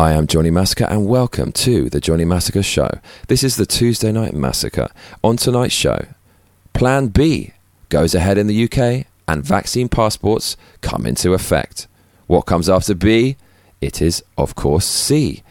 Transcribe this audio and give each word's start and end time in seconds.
I 0.00 0.12
am 0.12 0.26
Johnny 0.26 0.50
Massacre 0.50 0.86
and 0.88 1.06
welcome 1.06 1.52
to 1.52 1.90
the 1.90 2.00
Johnny 2.00 2.24
Massacre 2.24 2.62
Show. 2.62 2.88
This 3.28 3.44
is 3.44 3.56
the 3.56 3.66
Tuesday 3.66 4.10
Night 4.10 4.32
Massacre. 4.32 4.88
On 5.22 5.36
tonight's 5.36 5.74
show, 5.74 6.06
Plan 6.72 7.08
B 7.08 7.52
goes 7.90 8.14
ahead 8.14 8.38
in 8.38 8.46
the 8.46 8.64
UK 8.64 9.04
and 9.28 9.44
vaccine 9.44 9.90
passports 9.90 10.56
come 10.80 11.04
into 11.04 11.34
effect. 11.34 11.86
What 12.28 12.46
comes 12.46 12.70
after 12.70 12.94
B? 12.94 13.36
It 13.82 14.00
is, 14.00 14.24
of 14.38 14.54
course, 14.54 14.86
C. 14.86 15.42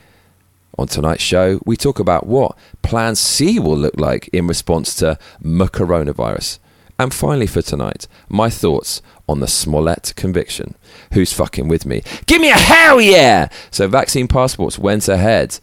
On 0.80 0.88
tonight's 0.88 1.22
show, 1.22 1.62
we 1.64 1.78
talk 1.78 2.00
about 2.00 2.26
what 2.26 2.58
Plan 2.82 3.14
C 3.14 3.60
will 3.60 3.78
look 3.78 4.00
like 4.00 4.30
in 4.30 4.48
response 4.48 4.96
to 4.96 5.20
m 5.46 5.60
coronavirus. 5.60 6.58
And 7.00 7.14
finally, 7.14 7.48
for 7.48 7.62
tonight, 7.62 8.08
my 8.28 8.50
thoughts 8.50 9.02
on 9.28 9.40
the 9.40 9.48
Smollett 9.48 10.14
conviction. 10.18 10.76
Who's 11.14 11.32
fucking 11.32 11.70
with 11.70 11.86
me? 11.86 12.04
Give 12.26 12.42
me 12.42 12.50
a 12.50 12.56
hell 12.56 13.00
yeah! 13.00 13.48
So, 13.72 13.88
vaccine 13.88 14.28
passports 14.28 14.78
went 14.78 15.08
ahead 15.08 15.60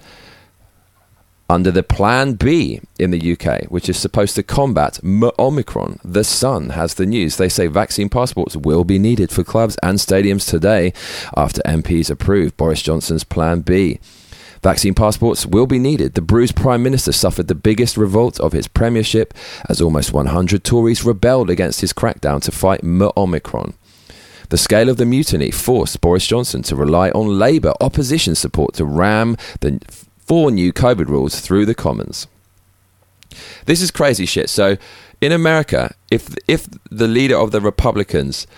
under 1.49 1.71
the 1.71 1.83
Plan 1.83 2.35
B 2.35 2.81
in 2.99 3.11
the 3.11 3.33
UK, 3.33 3.65
which 3.65 3.89
is 3.89 3.97
supposed 3.97 4.35
to 4.35 4.43
combat 4.43 4.99
Omicron. 5.39 6.01
The 6.03 6.25
Sun 6.25 6.71
has 6.71 6.95
the 6.95 7.07
news. 7.07 7.37
They 7.37 7.49
say 7.49 7.67
vaccine 7.67 8.09
passports 8.09 8.57
will 8.57 8.85
be 8.85 8.99
needed 8.99 9.31
for 9.31 9.45
clubs 9.45 9.77
and 9.83 9.99
stadiums 9.99 10.49
today 10.49 10.93
after 11.37 11.61
MPs 11.63 12.11
approve 12.11 12.57
Boris 12.57 12.83
Johnson's 12.83 13.25
Plan 13.25 13.61
B. 13.61 14.01
Vaccine 14.67 14.95
passports 14.95 15.47
will 15.47 15.69
be 15.69 15.79
needed. 15.79 16.15
The 16.15 16.21
bruised 16.21 16.57
Prime 16.57 16.83
Minister 16.83 17.13
suffered 17.13 17.47
the 17.47 17.55
biggest 17.55 17.97
revolt 17.97 18.41
of 18.41 18.51
his 18.51 18.67
premiership 18.67 19.33
as 19.69 19.81
almost 19.81 20.13
100 20.13 20.65
Tories 20.65 21.05
rebelled 21.05 21.51
against 21.51 21.83
his 21.83 21.93
crackdown 21.93 22.43
to 22.43 22.51
fight 22.51 22.81
Omicron. 23.17 23.75
The 24.49 24.59
scale 24.59 24.89
of 24.89 24.97
the 24.97 25.07
mutiny 25.07 25.53
forced 25.53 26.01
Boris 26.01 26.27
Johnson 26.27 26.63
to 26.63 26.75
rely 26.75 27.11
on 27.11 27.39
Labour 27.39 27.75
opposition 27.81 28.35
support 28.35 28.75
to 28.75 28.85
ram 28.85 29.37
the 29.61 29.81
four 30.19 30.51
new 30.51 30.73
COVID 30.73 31.07
rules 31.07 31.39
through 31.39 31.65
the 31.65 31.73
Commons. 31.77 32.27
This 33.67 33.81
is 33.81 33.93
crazy 33.93 34.27
shit. 34.27 34.51
So, 34.51 34.77
in 35.21 35.31
America, 35.31 35.95
if 36.11 36.35
if 36.49 36.67
the 36.91 37.07
leader 37.07 37.37
of 37.37 37.53
the 37.53 37.61
Republicans 37.61 38.49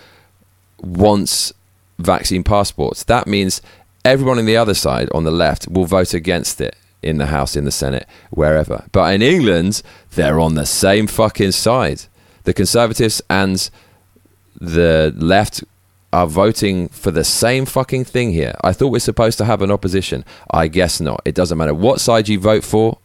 wants 0.80 1.52
vaccine 1.98 2.44
passports, 2.44 3.04
that 3.04 3.26
means 3.26 3.60
everyone 4.08 4.38
on 4.38 4.46
the 4.46 4.56
other 4.56 4.74
side, 4.74 5.08
on 5.12 5.24
the 5.24 5.30
left, 5.30 5.68
will 5.68 5.84
vote 5.84 6.14
against 6.14 6.60
it 6.60 6.76
in 7.02 7.18
the 7.18 7.26
House, 7.26 7.56
in 7.56 7.64
the 7.64 7.70
Senate, 7.70 8.06
wherever. 8.30 8.84
But 8.92 9.14
in 9.14 9.22
England, 9.22 9.82
they're 10.12 10.40
on 10.40 10.54
the 10.54 10.66
same 10.66 11.06
fucking 11.06 11.52
side. 11.52 12.02
The 12.44 12.54
Conservatives 12.54 13.22
and 13.30 13.70
the 14.60 15.14
left 15.16 15.62
are 16.12 16.26
voting 16.26 16.88
for 16.88 17.10
the 17.10 17.24
same 17.24 17.66
fucking 17.66 18.04
thing 18.04 18.32
here. 18.32 18.54
I 18.62 18.72
thought 18.72 18.88
we're 18.88 18.98
supposed 18.98 19.38
to 19.38 19.44
have 19.44 19.62
an 19.62 19.70
opposition. 19.70 20.24
I 20.50 20.68
guess 20.68 21.00
not. 21.00 21.20
It 21.24 21.34
doesn't 21.34 21.58
matter 21.58 21.74
what 21.74 22.00
side 22.00 22.28
you 22.28 22.40
vote 22.40 22.64
for, 22.64 22.98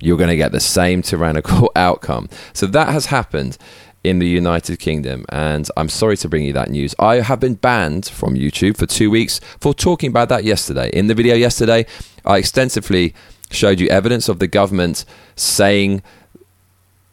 you're 0.00 0.18
going 0.18 0.28
to 0.28 0.36
get 0.36 0.52
the 0.52 0.60
same 0.60 1.02
tyrannical 1.02 1.72
outcome. 1.76 2.28
So 2.52 2.66
that 2.66 2.88
has 2.88 3.06
happened 3.06 3.56
in 4.04 4.18
the 4.18 4.28
United 4.28 4.78
Kingdom, 4.78 5.24
and 5.30 5.68
I'm 5.76 5.88
sorry 5.88 6.16
to 6.18 6.28
bring 6.28 6.44
you 6.44 6.52
that 6.52 6.70
news. 6.70 6.94
I 6.98 7.16
have 7.16 7.40
been 7.40 7.54
banned 7.54 8.06
from 8.06 8.34
YouTube 8.34 8.76
for 8.76 8.86
two 8.86 9.10
weeks 9.10 9.40
for 9.58 9.72
talking 9.72 10.10
about 10.10 10.28
that 10.28 10.44
yesterday. 10.44 10.90
In 10.92 11.06
the 11.06 11.14
video 11.14 11.34
yesterday, 11.34 11.86
I 12.24 12.36
extensively 12.36 13.14
showed 13.50 13.80
you 13.80 13.88
evidence 13.88 14.28
of 14.28 14.38
the 14.38 14.46
government 14.46 15.06
saying 15.36 16.02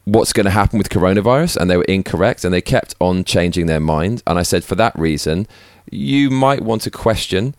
what's 0.04 0.34
going 0.34 0.46
to 0.46 0.52
happen 0.52 0.78
with 0.78 0.90
coronavirus, 0.90 1.56
and 1.56 1.70
they 1.70 1.78
were 1.78 1.86
incorrect, 1.86 2.44
and 2.44 2.54
they 2.54 2.62
kept 2.62 2.94
on 3.00 3.24
changing 3.24 3.68
their 3.68 3.80
mind. 3.80 4.22
And 4.28 4.38
I 4.38 4.44
said, 4.44 4.64
for 4.66 4.76
that 4.76 4.98
reason, 5.00 5.48
you 5.90 6.30
might 6.30 6.62
want 6.62 6.82
to 6.84 6.92
question 6.92 7.56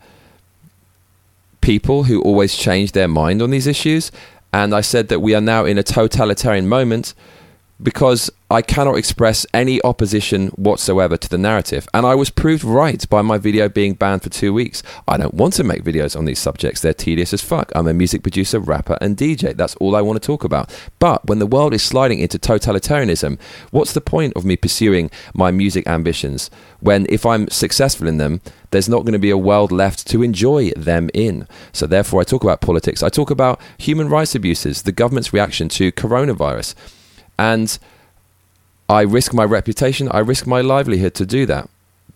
people 1.59 2.03
who 2.03 2.21
always 2.21 2.55
change 2.55 2.91
their 2.91 3.07
mind 3.07 3.41
on 3.41 3.49
these 3.49 3.65
issues. 3.65 4.11
And 4.51 4.75
I 4.75 4.81
said 4.81 5.07
that 5.07 5.21
we 5.21 5.33
are 5.33 5.41
now 5.41 5.65
in 5.65 5.79
a 5.79 5.83
totalitarian 5.83 6.67
moment 6.67 7.15
because 7.83 8.31
I 8.49 8.61
cannot 8.61 8.97
express 8.97 9.45
any 9.53 9.81
opposition 9.83 10.47
whatsoever 10.49 11.17
to 11.17 11.29
the 11.29 11.37
narrative. 11.37 11.87
And 11.93 12.05
I 12.05 12.15
was 12.15 12.29
proved 12.29 12.63
right 12.63 13.07
by 13.09 13.21
my 13.21 13.37
video 13.37 13.67
being 13.67 13.93
banned 13.93 14.23
for 14.23 14.29
two 14.29 14.53
weeks. 14.53 14.83
I 15.07 15.17
don't 15.17 15.33
want 15.33 15.53
to 15.55 15.63
make 15.63 15.83
videos 15.83 16.17
on 16.17 16.25
these 16.25 16.39
subjects, 16.39 16.81
they're 16.81 16.93
tedious 16.93 17.33
as 17.33 17.41
fuck. 17.41 17.71
I'm 17.75 17.87
a 17.87 17.93
music 17.93 18.23
producer, 18.23 18.59
rapper, 18.59 18.97
and 19.01 19.17
DJ. 19.17 19.55
That's 19.55 19.75
all 19.77 19.95
I 19.95 20.01
want 20.01 20.21
to 20.21 20.25
talk 20.25 20.43
about. 20.43 20.73
But 20.99 21.25
when 21.25 21.39
the 21.39 21.47
world 21.47 21.73
is 21.73 21.83
sliding 21.83 22.19
into 22.19 22.39
totalitarianism, 22.39 23.39
what's 23.71 23.93
the 23.93 24.01
point 24.01 24.33
of 24.35 24.45
me 24.45 24.55
pursuing 24.55 25.09
my 25.33 25.51
music 25.51 25.87
ambitions 25.87 26.49
when, 26.79 27.05
if 27.09 27.25
I'm 27.25 27.49
successful 27.49 28.07
in 28.07 28.17
them, 28.17 28.41
there's 28.71 28.89
not 28.89 29.01
going 29.01 29.13
to 29.13 29.19
be 29.19 29.29
a 29.29 29.37
world 29.37 29.71
left 29.71 30.07
to 30.07 30.23
enjoy 30.23 30.71
them 30.71 31.09
in. 31.13 31.47
So, 31.71 31.85
therefore, 31.87 32.21
I 32.21 32.23
talk 32.23 32.43
about 32.43 32.61
politics. 32.61 33.03
I 33.03 33.09
talk 33.09 33.29
about 33.29 33.59
human 33.77 34.09
rights 34.09 34.35
abuses, 34.35 34.83
the 34.83 34.91
government's 34.91 35.33
reaction 35.33 35.69
to 35.69 35.91
coronavirus. 35.91 36.75
And 37.37 37.77
I 38.89 39.01
risk 39.01 39.33
my 39.33 39.43
reputation, 39.43 40.09
I 40.11 40.19
risk 40.19 40.45
my 40.45 40.61
livelihood 40.61 41.13
to 41.15 41.25
do 41.25 41.45
that. 41.47 41.69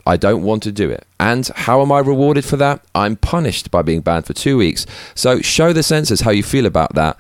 I 0.06 0.16
don't 0.16 0.44
want 0.44 0.64
to 0.64 0.72
do 0.72 0.90
it. 0.90 1.06
And 1.20 1.46
how 1.54 1.82
am 1.82 1.92
I 1.92 2.00
rewarded 2.00 2.46
for 2.46 2.56
that? 2.58 2.82
I'm 2.96 3.18
punished 3.18 3.72
by 3.72 3.82
being 3.82 4.00
banned 4.00 4.26
for 4.26 4.34
two 4.34 4.58
weeks. 4.58 4.86
So 5.16 5.42
show 5.42 5.74
the 5.74 5.84
censors 5.84 6.22
how 6.22 6.32
you 6.32 6.44
feel 6.44 6.66
about 6.66 6.96
that 6.96 7.20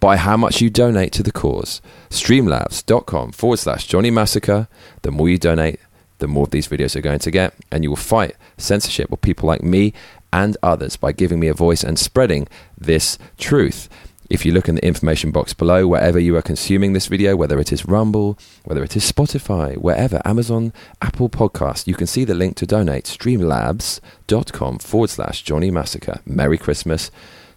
by 0.00 0.16
how 0.16 0.36
much 0.36 0.60
you 0.60 0.68
donate 0.68 1.12
to 1.12 1.22
the 1.22 1.30
cause. 1.30 1.80
Streamlabs.com 2.10 3.32
forward 3.32 3.58
slash 3.58 3.86
Johnny 3.86 4.10
Massacre. 4.10 4.66
The 5.02 5.12
more 5.12 5.28
you 5.28 5.38
donate, 5.38 5.78
the 6.18 6.26
more 6.26 6.44
of 6.44 6.50
these 6.50 6.66
videos 6.66 6.96
are 6.96 7.00
going 7.00 7.20
to 7.20 7.30
get. 7.30 7.54
And 7.70 7.84
you 7.84 7.90
will 7.90 7.96
fight 7.96 8.34
censorship 8.56 9.10
with 9.10 9.20
people 9.20 9.46
like 9.46 9.62
me 9.62 9.92
and 10.32 10.56
others 10.62 10.96
by 10.96 11.12
giving 11.12 11.38
me 11.38 11.48
a 11.48 11.54
voice 11.54 11.84
and 11.84 11.98
spreading 11.98 12.48
this 12.76 13.18
truth. 13.38 13.88
If 14.28 14.44
you 14.44 14.52
look 14.52 14.68
in 14.68 14.74
the 14.74 14.84
information 14.84 15.30
box 15.30 15.54
below, 15.54 15.86
wherever 15.86 16.18
you 16.18 16.36
are 16.36 16.42
consuming 16.42 16.92
this 16.92 17.06
video, 17.06 17.34
whether 17.34 17.58
it 17.58 17.72
is 17.72 17.86
Rumble, 17.86 18.38
whether 18.64 18.84
it 18.84 18.94
is 18.94 19.10
Spotify, 19.10 19.76
wherever, 19.78 20.20
Amazon, 20.24 20.74
Apple 21.00 21.30
Podcast, 21.30 21.86
you 21.86 21.94
can 21.94 22.06
see 22.06 22.24
the 22.24 22.34
link 22.34 22.54
to 22.56 22.66
donate, 22.66 23.04
streamlabs.com 23.04 24.78
forward 24.80 25.10
slash 25.10 25.42
Johnny 25.42 25.70
Massacre. 25.70 26.20
Merry 26.26 26.58
Christmas 26.58 27.10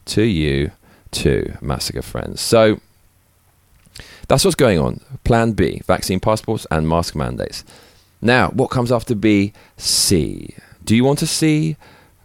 to 0.06 0.24
you 0.24 0.72
too, 1.12 1.58
Massacre 1.62 2.02
friends. 2.02 2.40
So 2.40 2.80
that's 4.30 4.46
what's 4.46 4.56
going 4.56 4.80
on. 4.80 5.02
Plan 5.26 5.52
B, 5.52 5.82
vaccine 5.86 6.22
passports 6.22 6.66
and 6.72 6.88
mask 6.88 7.16
mandates. 7.16 7.66
Now, 8.22 8.50
what 8.52 8.70
comes 8.70 8.94
after 8.94 9.14
B? 9.14 9.52
C. 9.76 10.56
Do 10.86 10.96
you 10.96 11.03
want 11.03 11.20
to 11.20 11.28
see 11.28 11.76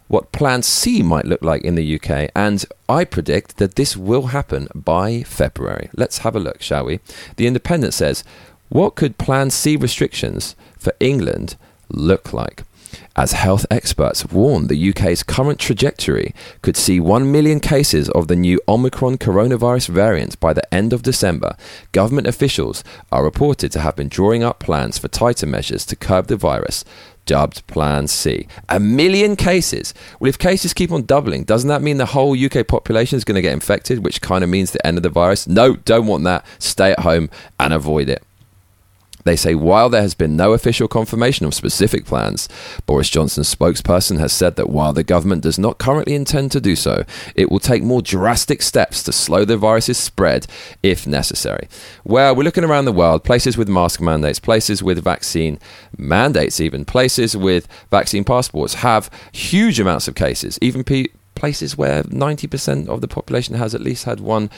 what 0.07 0.31
Plan 0.31 0.63
C 0.63 1.01
might 1.03 1.25
look 1.25 1.41
like 1.41 1.63
in 1.63 1.75
the 1.75 1.95
UK, 1.99 2.29
and 2.35 2.65
I 2.87 3.03
predict 3.03 3.57
that 3.57 3.75
this 3.75 3.97
will 3.97 4.27
happen 4.27 4.67
by 4.73 5.23
February. 5.23 5.89
Let's 5.95 6.19
have 6.19 6.35
a 6.35 6.39
look, 6.39 6.61
shall 6.61 6.85
we? 6.85 6.99
The 7.35 7.47
Independent 7.47 7.93
says, 7.93 8.23
What 8.69 8.95
could 8.95 9.17
Plan 9.17 9.49
C 9.49 9.75
restrictions 9.75 10.55
for 10.77 10.93
England 10.99 11.55
look 11.89 12.33
like? 12.33 12.63
As 13.15 13.31
health 13.31 13.65
experts 13.71 14.25
warn 14.25 14.67
the 14.67 14.89
UK's 14.89 15.23
current 15.23 15.59
trajectory 15.59 16.33
could 16.61 16.77
see 16.77 16.99
1 16.99 17.31
million 17.31 17.59
cases 17.59 18.09
of 18.09 18.27
the 18.27 18.35
new 18.35 18.59
Omicron 18.67 19.17
coronavirus 19.17 19.89
variant 19.89 20.39
by 20.39 20.53
the 20.53 20.73
end 20.73 20.93
of 20.93 21.01
December, 21.01 21.55
government 21.91 22.27
officials 22.27 22.83
are 23.11 23.23
reported 23.23 23.71
to 23.71 23.79
have 23.79 23.95
been 23.95 24.07
drawing 24.09 24.43
up 24.43 24.59
plans 24.59 24.97
for 24.97 25.07
tighter 25.07 25.47
measures 25.47 25.85
to 25.85 25.95
curb 25.95 26.27
the 26.27 26.37
virus, 26.37 26.85
dubbed 27.25 27.65
Plan 27.67 28.07
C. 28.07 28.47
A 28.69 28.79
million 28.79 29.35
cases. 29.35 29.93
Well, 30.19 30.29
if 30.29 30.39
cases 30.39 30.73
keep 30.73 30.91
on 30.91 31.03
doubling, 31.03 31.43
doesn't 31.43 31.67
that 31.67 31.83
mean 31.83 31.97
the 31.97 32.05
whole 32.07 32.35
UK 32.37 32.67
population 32.67 33.17
is 33.17 33.23
going 33.23 33.35
to 33.35 33.41
get 33.41 33.53
infected, 33.53 34.03
which 34.03 34.21
kind 34.21 34.43
of 34.43 34.49
means 34.49 34.71
the 34.71 34.85
end 34.85 34.97
of 34.97 35.03
the 35.03 35.09
virus? 35.09 35.47
No, 35.47 35.75
don't 35.75 36.07
want 36.07 36.23
that. 36.23 36.45
Stay 36.59 36.91
at 36.91 36.99
home 36.99 37.29
and 37.59 37.73
avoid 37.73 38.09
it. 38.09 38.23
They 39.23 39.35
say 39.35 39.55
while 39.55 39.89
there 39.89 40.01
has 40.01 40.13
been 40.13 40.37
no 40.37 40.53
official 40.53 40.87
confirmation 40.87 41.45
of 41.45 41.53
specific 41.53 42.05
plans, 42.05 42.47
Boris 42.85 43.09
Johnson's 43.09 43.53
spokesperson 43.53 44.19
has 44.19 44.31
said 44.31 44.55
that 44.55 44.69
while 44.69 44.93
the 44.93 45.03
government 45.03 45.43
does 45.43 45.59
not 45.59 45.79
currently 45.79 46.15
intend 46.15 46.51
to 46.53 46.61
do 46.61 46.75
so, 46.75 47.03
it 47.35 47.51
will 47.51 47.59
take 47.59 47.83
more 47.83 48.01
drastic 48.01 48.61
steps 48.61 49.03
to 49.03 49.11
slow 49.11 49.43
the 49.43 49.57
virus's 49.57 49.97
spread 49.97 50.47
if 50.81 51.05
necessary. 51.05 51.67
Well, 52.05 52.35
we're 52.35 52.43
looking 52.43 52.63
around 52.63 52.85
the 52.85 52.93
world, 52.93 53.23
places 53.23 53.57
with 53.57 53.67
mask 53.67 53.99
mandates, 53.99 54.39
places 54.39 54.81
with 54.81 55.03
vaccine 55.03 55.59
mandates, 55.97 56.61
even 56.61 56.85
places 56.85 57.35
with 57.35 57.67
vaccine 57.91 58.23
passports 58.23 58.75
have 58.75 59.09
huge 59.33 59.79
amounts 59.79 60.07
of 60.07 60.15
cases, 60.15 60.57
even 60.61 60.85
places 61.35 61.77
where 61.77 62.03
90% 62.03 62.87
of 62.87 63.01
the 63.01 63.07
population 63.07 63.55
has 63.55 63.75
at 63.75 63.81
least 63.81 64.05
had 64.05 64.19
one 64.19 64.49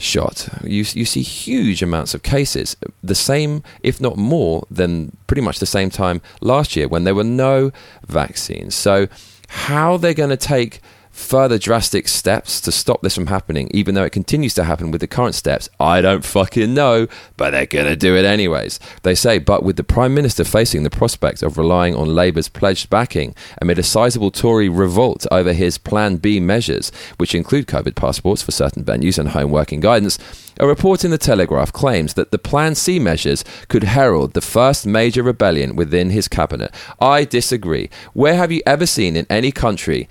shot, 0.00 0.48
you, 0.64 0.84
you 0.92 1.04
see 1.04 1.22
huge 1.22 1.82
amounts 1.82 2.14
of 2.14 2.22
cases. 2.22 2.76
The 3.02 3.14
same, 3.14 3.62
if 3.82 4.00
not 4.00 4.16
more, 4.16 4.66
than 4.70 5.16
pretty 5.26 5.42
much 5.42 5.58
the 5.58 5.66
same 5.66 5.90
time 5.90 6.20
last 6.40 6.76
year 6.76 6.88
when 6.88 7.04
there 7.04 7.14
were 7.14 7.24
no 7.24 7.70
vaccines. 8.06 8.74
So, 8.74 9.08
how 9.48 9.96
they're 9.96 10.14
going 10.14 10.30
to 10.30 10.36
take 10.36 10.80
further 11.20 11.58
drastic 11.58 12.08
steps 12.08 12.60
to 12.62 12.72
stop 12.72 13.02
this 13.02 13.14
from 13.14 13.28
happening, 13.28 13.70
even 13.72 13.94
though 13.94 14.04
it 14.04 14.12
continues 14.12 14.54
to 14.54 14.64
happen 14.64 14.90
with 14.90 15.00
the 15.00 15.06
current 15.06 15.34
steps? 15.34 15.68
I 15.78 16.00
don't 16.00 16.24
fucking 16.24 16.74
know, 16.74 17.06
but 17.36 17.50
they're 17.50 17.66
going 17.66 17.86
to 17.86 17.96
do 17.96 18.16
it 18.16 18.24
anyways. 18.24 18.80
They 19.02 19.14
say, 19.14 19.38
but 19.38 19.62
with 19.62 19.76
the 19.76 19.84
Prime 19.84 20.14
Minister 20.14 20.44
facing 20.44 20.82
the 20.82 20.90
prospect 20.90 21.42
of 21.42 21.58
relying 21.58 21.94
on 21.94 22.14
Labour's 22.14 22.48
pledged 22.48 22.90
backing 22.90 23.34
amid 23.60 23.78
a 23.78 23.82
sizable 23.82 24.30
Tory 24.30 24.68
revolt 24.68 25.26
over 25.30 25.52
his 25.52 25.78
Plan 25.78 26.16
B 26.16 26.40
measures, 26.40 26.90
which 27.18 27.34
include 27.34 27.66
COVID 27.66 27.94
passports 27.94 28.42
for 28.42 28.50
certain 28.50 28.84
venues 28.84 29.18
and 29.18 29.30
home 29.30 29.50
working 29.50 29.80
guidance, 29.80 30.18
a 30.58 30.66
report 30.66 31.04
in 31.04 31.10
the 31.10 31.18
Telegraph 31.18 31.72
claims 31.72 32.14
that 32.14 32.30
the 32.30 32.38
Plan 32.38 32.74
C 32.74 32.98
measures 32.98 33.44
could 33.68 33.84
herald 33.84 34.32
the 34.34 34.40
first 34.40 34.86
major 34.86 35.22
rebellion 35.22 35.76
within 35.76 36.10
his 36.10 36.28
cabinet. 36.28 36.74
I 37.00 37.24
disagree. 37.24 37.88
Where 38.12 38.34
have 38.34 38.52
you 38.52 38.62
ever 38.66 38.86
seen 38.86 39.16
in 39.16 39.26
any 39.30 39.52
country 39.52 40.08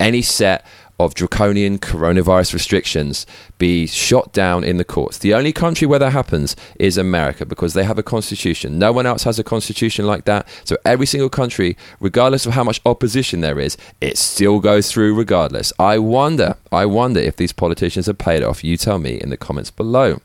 any 0.00 0.22
set 0.22 0.66
of 1.00 1.14
draconian 1.14 1.78
coronavirus 1.78 2.52
restrictions 2.52 3.26
be 3.56 3.86
shot 3.86 4.32
down 4.34 4.62
in 4.62 4.76
the 4.76 4.84
courts. 4.84 5.16
The 5.18 5.32
only 5.32 5.52
country 5.52 5.86
where 5.86 5.98
that 5.98 6.10
happens 6.10 6.54
is 6.78 6.98
America 6.98 7.46
because 7.46 7.72
they 7.72 7.84
have 7.84 7.98
a 7.98 8.02
constitution. 8.02 8.78
No 8.78 8.92
one 8.92 9.06
else 9.06 9.24
has 9.24 9.38
a 9.38 9.44
constitution 9.44 10.06
like 10.06 10.26
that. 10.26 10.46
So 10.64 10.76
every 10.84 11.06
single 11.06 11.30
country, 11.30 11.76
regardless 12.00 12.44
of 12.44 12.52
how 12.52 12.64
much 12.64 12.82
opposition 12.84 13.40
there 13.40 13.58
is, 13.58 13.78
it 14.02 14.18
still 14.18 14.60
goes 14.60 14.92
through 14.92 15.14
regardless. 15.14 15.72
I 15.78 15.98
wonder, 15.98 16.56
I 16.70 16.84
wonder 16.84 17.20
if 17.20 17.36
these 17.36 17.52
politicians 17.52 18.08
are 18.08 18.14
paid 18.14 18.42
off. 18.42 18.62
You 18.62 18.76
tell 18.76 18.98
me 18.98 19.18
in 19.18 19.30
the 19.30 19.38
comments 19.38 19.70
below. 19.70 20.20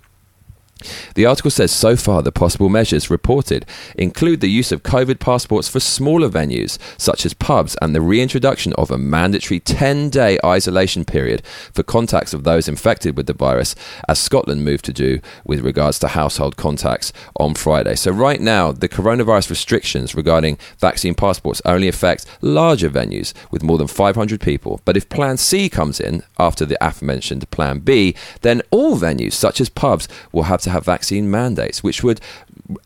The 1.16 1.26
article 1.26 1.52
says 1.52 1.72
so 1.72 1.96
far 1.96 2.22
the 2.22 2.34
possible 2.34 2.68
measures 2.68 3.10
reported 3.10 3.66
include 3.98 4.42
the 4.42 4.50
use 4.50 4.74
of 4.74 4.84
COVID 4.84 5.20
passports 5.20 5.70
for 5.70 5.80
smaller 5.80 6.30
venues, 6.30 6.78
such 6.98 7.26
as 7.26 7.34
pubs, 7.34 7.78
and 7.82 7.96
the 7.96 8.02
reintroduction 8.02 8.74
of 8.74 8.92
a 8.92 8.98
mandatory 8.98 9.62
10 9.62 10.10
day 10.10 10.38
isolation 10.44 11.06
period 11.06 11.46
for 11.46 11.82
contacts 11.82 12.34
of 12.34 12.44
those 12.44 12.68
infected 12.68 13.16
with 13.16 13.28
the 13.28 13.34
virus, 13.34 13.74
as 14.10 14.20
Scotland 14.20 14.66
moved 14.66 14.84
to 14.86 14.94
do 14.94 15.22
with 15.46 15.62
regards 15.62 15.98
to 16.00 16.10
household 16.10 16.58
contacts 16.58 17.14
on 17.40 17.56
Friday. 17.56 17.96
So, 17.96 18.12
right 18.12 18.42
now, 18.42 18.74
the 18.74 18.90
coronavirus 18.90 19.50
restrictions 19.50 20.14
regarding 20.14 20.58
vaccine 20.78 21.16
passports 21.16 21.62
only 21.64 21.88
affect 21.88 22.26
larger 22.42 22.90
venues 22.90 23.34
with 23.50 23.64
more 23.64 23.78
than 23.78 23.88
500 23.88 24.42
people. 24.42 24.82
But 24.84 24.98
if 24.98 25.08
Plan 25.08 25.38
C 25.38 25.70
comes 25.70 26.02
in 26.02 26.24
after 26.38 26.66
the 26.66 26.78
aforementioned 26.86 27.50
Plan 27.50 27.80
B, 27.80 28.14
then 28.42 28.62
all 28.72 28.98
venues, 28.98 29.34
such 29.34 29.62
as 29.62 29.70
pubs, 29.70 30.10
will 30.34 30.44
have 30.44 30.65
to 30.66 30.70
have 30.70 30.86
vaccine 30.86 31.32
mandates, 31.32 31.82
which 31.82 32.04
would 32.04 32.20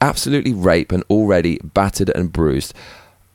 absolutely 0.01 0.53
rape 0.53 0.91
an 0.91 1.03
already 1.09 1.57
battered 1.63 2.11
and 2.15 2.31
bruised 2.31 2.73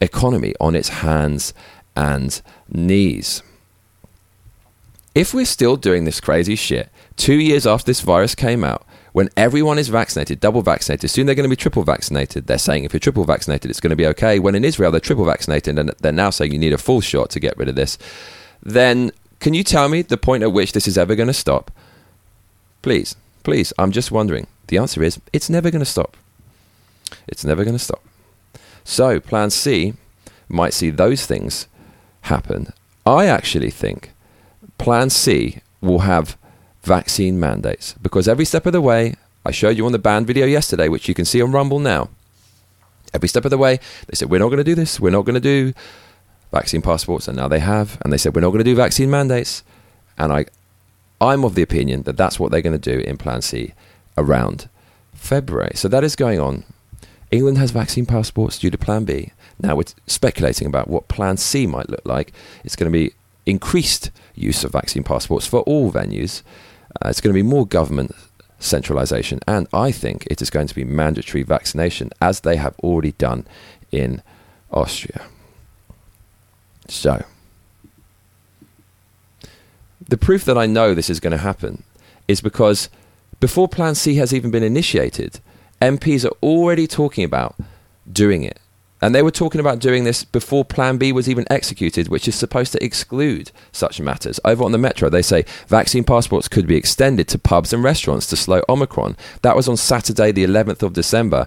economy 0.00 0.54
on 0.60 0.74
its 0.74 0.88
hands 0.88 1.52
and 1.96 2.40
knees. 2.68 3.42
If 5.14 5.32
we're 5.32 5.44
still 5.44 5.76
doing 5.76 6.04
this 6.04 6.20
crazy 6.20 6.56
shit 6.56 6.90
two 7.16 7.36
years 7.36 7.66
after 7.66 7.86
this 7.86 8.00
virus 8.00 8.34
came 8.34 8.64
out, 8.64 8.84
when 9.12 9.28
everyone 9.36 9.78
is 9.78 9.88
vaccinated, 9.88 10.40
double 10.40 10.60
vaccinated, 10.60 11.08
soon 11.08 11.26
they're 11.26 11.36
going 11.36 11.48
to 11.48 11.56
be 11.56 11.60
triple 11.60 11.84
vaccinated. 11.84 12.48
They're 12.48 12.58
saying 12.58 12.82
if 12.82 12.92
you're 12.92 12.98
triple 12.98 13.24
vaccinated, 13.24 13.70
it's 13.70 13.78
going 13.78 13.90
to 13.90 13.96
be 13.96 14.06
okay. 14.06 14.40
When 14.40 14.56
in 14.56 14.64
Israel, 14.64 14.90
they're 14.90 14.98
triple 14.98 15.24
vaccinated 15.24 15.78
and 15.78 15.90
they're 16.00 16.10
now 16.10 16.30
saying 16.30 16.52
you 16.52 16.58
need 16.58 16.72
a 16.72 16.78
full 16.78 17.00
shot 17.00 17.30
to 17.30 17.40
get 17.40 17.56
rid 17.56 17.68
of 17.68 17.76
this. 17.76 17.96
Then 18.60 19.12
can 19.38 19.54
you 19.54 19.62
tell 19.62 19.88
me 19.88 20.02
the 20.02 20.16
point 20.16 20.42
at 20.42 20.52
which 20.52 20.72
this 20.72 20.88
is 20.88 20.98
ever 20.98 21.14
going 21.14 21.28
to 21.28 21.32
stop? 21.32 21.70
Please. 22.82 23.14
Please, 23.44 23.72
I'm 23.78 23.92
just 23.92 24.10
wondering. 24.10 24.48
The 24.66 24.78
answer 24.78 25.02
is 25.02 25.20
it's 25.32 25.50
never 25.50 25.70
going 25.70 25.84
to 25.84 25.90
stop. 25.90 26.16
It's 27.28 27.44
never 27.44 27.62
going 27.62 27.76
to 27.76 27.82
stop. 27.82 28.02
So, 28.82 29.20
plan 29.20 29.50
C 29.50 29.94
might 30.48 30.74
see 30.74 30.90
those 30.90 31.24
things 31.24 31.68
happen. 32.22 32.72
I 33.06 33.26
actually 33.26 33.70
think 33.70 34.10
plan 34.78 35.10
C 35.10 35.60
will 35.80 36.00
have 36.00 36.36
vaccine 36.82 37.38
mandates 37.38 37.94
because 38.02 38.28
every 38.28 38.44
step 38.44 38.66
of 38.66 38.72
the 38.72 38.80
way, 38.80 39.14
I 39.44 39.50
showed 39.50 39.76
you 39.76 39.86
on 39.86 39.92
the 39.92 39.98
banned 39.98 40.26
video 40.26 40.46
yesterday, 40.46 40.88
which 40.88 41.08
you 41.08 41.14
can 41.14 41.24
see 41.24 41.42
on 41.42 41.52
Rumble 41.52 41.78
now. 41.78 42.08
Every 43.12 43.28
step 43.28 43.44
of 43.44 43.50
the 43.50 43.58
way, 43.58 43.78
they 44.06 44.14
said, 44.14 44.30
We're 44.30 44.40
not 44.40 44.48
going 44.48 44.58
to 44.58 44.64
do 44.64 44.74
this. 44.74 44.98
We're 44.98 45.10
not 45.10 45.24
going 45.24 45.34
to 45.34 45.40
do 45.40 45.74
vaccine 46.50 46.82
passports. 46.82 47.28
And 47.28 47.36
now 47.36 47.48
they 47.48 47.60
have. 47.60 47.98
And 48.02 48.12
they 48.12 48.18
said, 48.18 48.34
We're 48.34 48.40
not 48.40 48.50
going 48.50 48.64
to 48.64 48.70
do 48.72 48.74
vaccine 48.74 49.10
mandates. 49.10 49.62
And 50.18 50.32
I, 50.32 50.46
I'm 51.24 51.44
of 51.44 51.54
the 51.54 51.62
opinion 51.62 52.02
that 52.02 52.16
that's 52.16 52.38
what 52.38 52.50
they're 52.50 52.62
going 52.62 52.78
to 52.78 52.92
do 52.92 53.00
in 53.00 53.16
Plan 53.16 53.42
C 53.42 53.72
around 54.16 54.68
February. 55.14 55.72
So 55.74 55.88
that 55.88 56.04
is 56.04 56.16
going 56.16 56.40
on. 56.40 56.64
England 57.30 57.58
has 57.58 57.70
vaccine 57.70 58.06
passports 58.06 58.58
due 58.58 58.70
to 58.70 58.78
Plan 58.78 59.04
B. 59.04 59.32
Now 59.58 59.76
we're 59.76 59.84
speculating 60.06 60.66
about 60.66 60.88
what 60.88 61.08
Plan 61.08 61.36
C 61.36 61.66
might 61.66 61.88
look 61.88 62.04
like. 62.04 62.32
It's 62.64 62.76
going 62.76 62.92
to 62.92 62.98
be 62.98 63.14
increased 63.46 64.10
use 64.34 64.64
of 64.64 64.72
vaccine 64.72 65.02
passports 65.02 65.46
for 65.46 65.60
all 65.60 65.90
venues. 65.90 66.42
Uh, 67.02 67.08
it's 67.08 67.20
going 67.20 67.32
to 67.32 67.42
be 67.42 67.42
more 67.42 67.66
government 67.66 68.14
centralisation, 68.58 69.40
and 69.46 69.66
I 69.72 69.90
think 69.92 70.26
it 70.30 70.40
is 70.40 70.50
going 70.50 70.68
to 70.68 70.74
be 70.74 70.84
mandatory 70.84 71.42
vaccination, 71.42 72.10
as 72.20 72.40
they 72.40 72.56
have 72.56 72.78
already 72.80 73.12
done 73.12 73.46
in 73.90 74.22
Austria. 74.70 75.22
So, 76.88 77.24
the 80.08 80.16
proof 80.16 80.44
that 80.44 80.58
I 80.58 80.66
know 80.66 80.94
this 80.94 81.10
is 81.10 81.20
going 81.20 81.32
to 81.32 81.38
happen 81.38 81.82
is 82.28 82.40
because 82.40 82.88
before 83.40 83.68
Plan 83.68 83.94
C 83.94 84.16
has 84.16 84.32
even 84.32 84.50
been 84.50 84.62
initiated, 84.62 85.40
MPs 85.80 86.24
are 86.24 86.36
already 86.42 86.86
talking 86.86 87.24
about 87.24 87.56
doing 88.10 88.42
it. 88.42 88.58
And 89.02 89.14
they 89.14 89.22
were 89.22 89.30
talking 89.30 89.60
about 89.60 89.80
doing 89.80 90.04
this 90.04 90.24
before 90.24 90.64
Plan 90.64 90.96
B 90.96 91.12
was 91.12 91.28
even 91.28 91.44
executed, 91.50 92.08
which 92.08 92.26
is 92.26 92.34
supposed 92.34 92.72
to 92.72 92.82
exclude 92.82 93.50
such 93.70 94.00
matters. 94.00 94.40
Over 94.46 94.64
on 94.64 94.72
the 94.72 94.78
Metro, 94.78 95.10
they 95.10 95.20
say 95.20 95.44
vaccine 95.66 96.04
passports 96.04 96.48
could 96.48 96.66
be 96.66 96.76
extended 96.76 97.28
to 97.28 97.38
pubs 97.38 97.74
and 97.74 97.84
restaurants 97.84 98.26
to 98.28 98.36
slow 98.36 98.62
Omicron. 98.66 99.16
That 99.42 99.56
was 99.56 99.68
on 99.68 99.76
Saturday, 99.76 100.32
the 100.32 100.44
11th 100.44 100.82
of 100.82 100.94
December. 100.94 101.46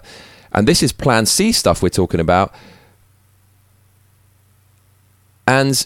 And 0.52 0.68
this 0.68 0.84
is 0.84 0.92
Plan 0.92 1.26
C 1.26 1.50
stuff 1.50 1.82
we're 1.82 1.88
talking 1.88 2.20
about. 2.20 2.54
And 5.48 5.84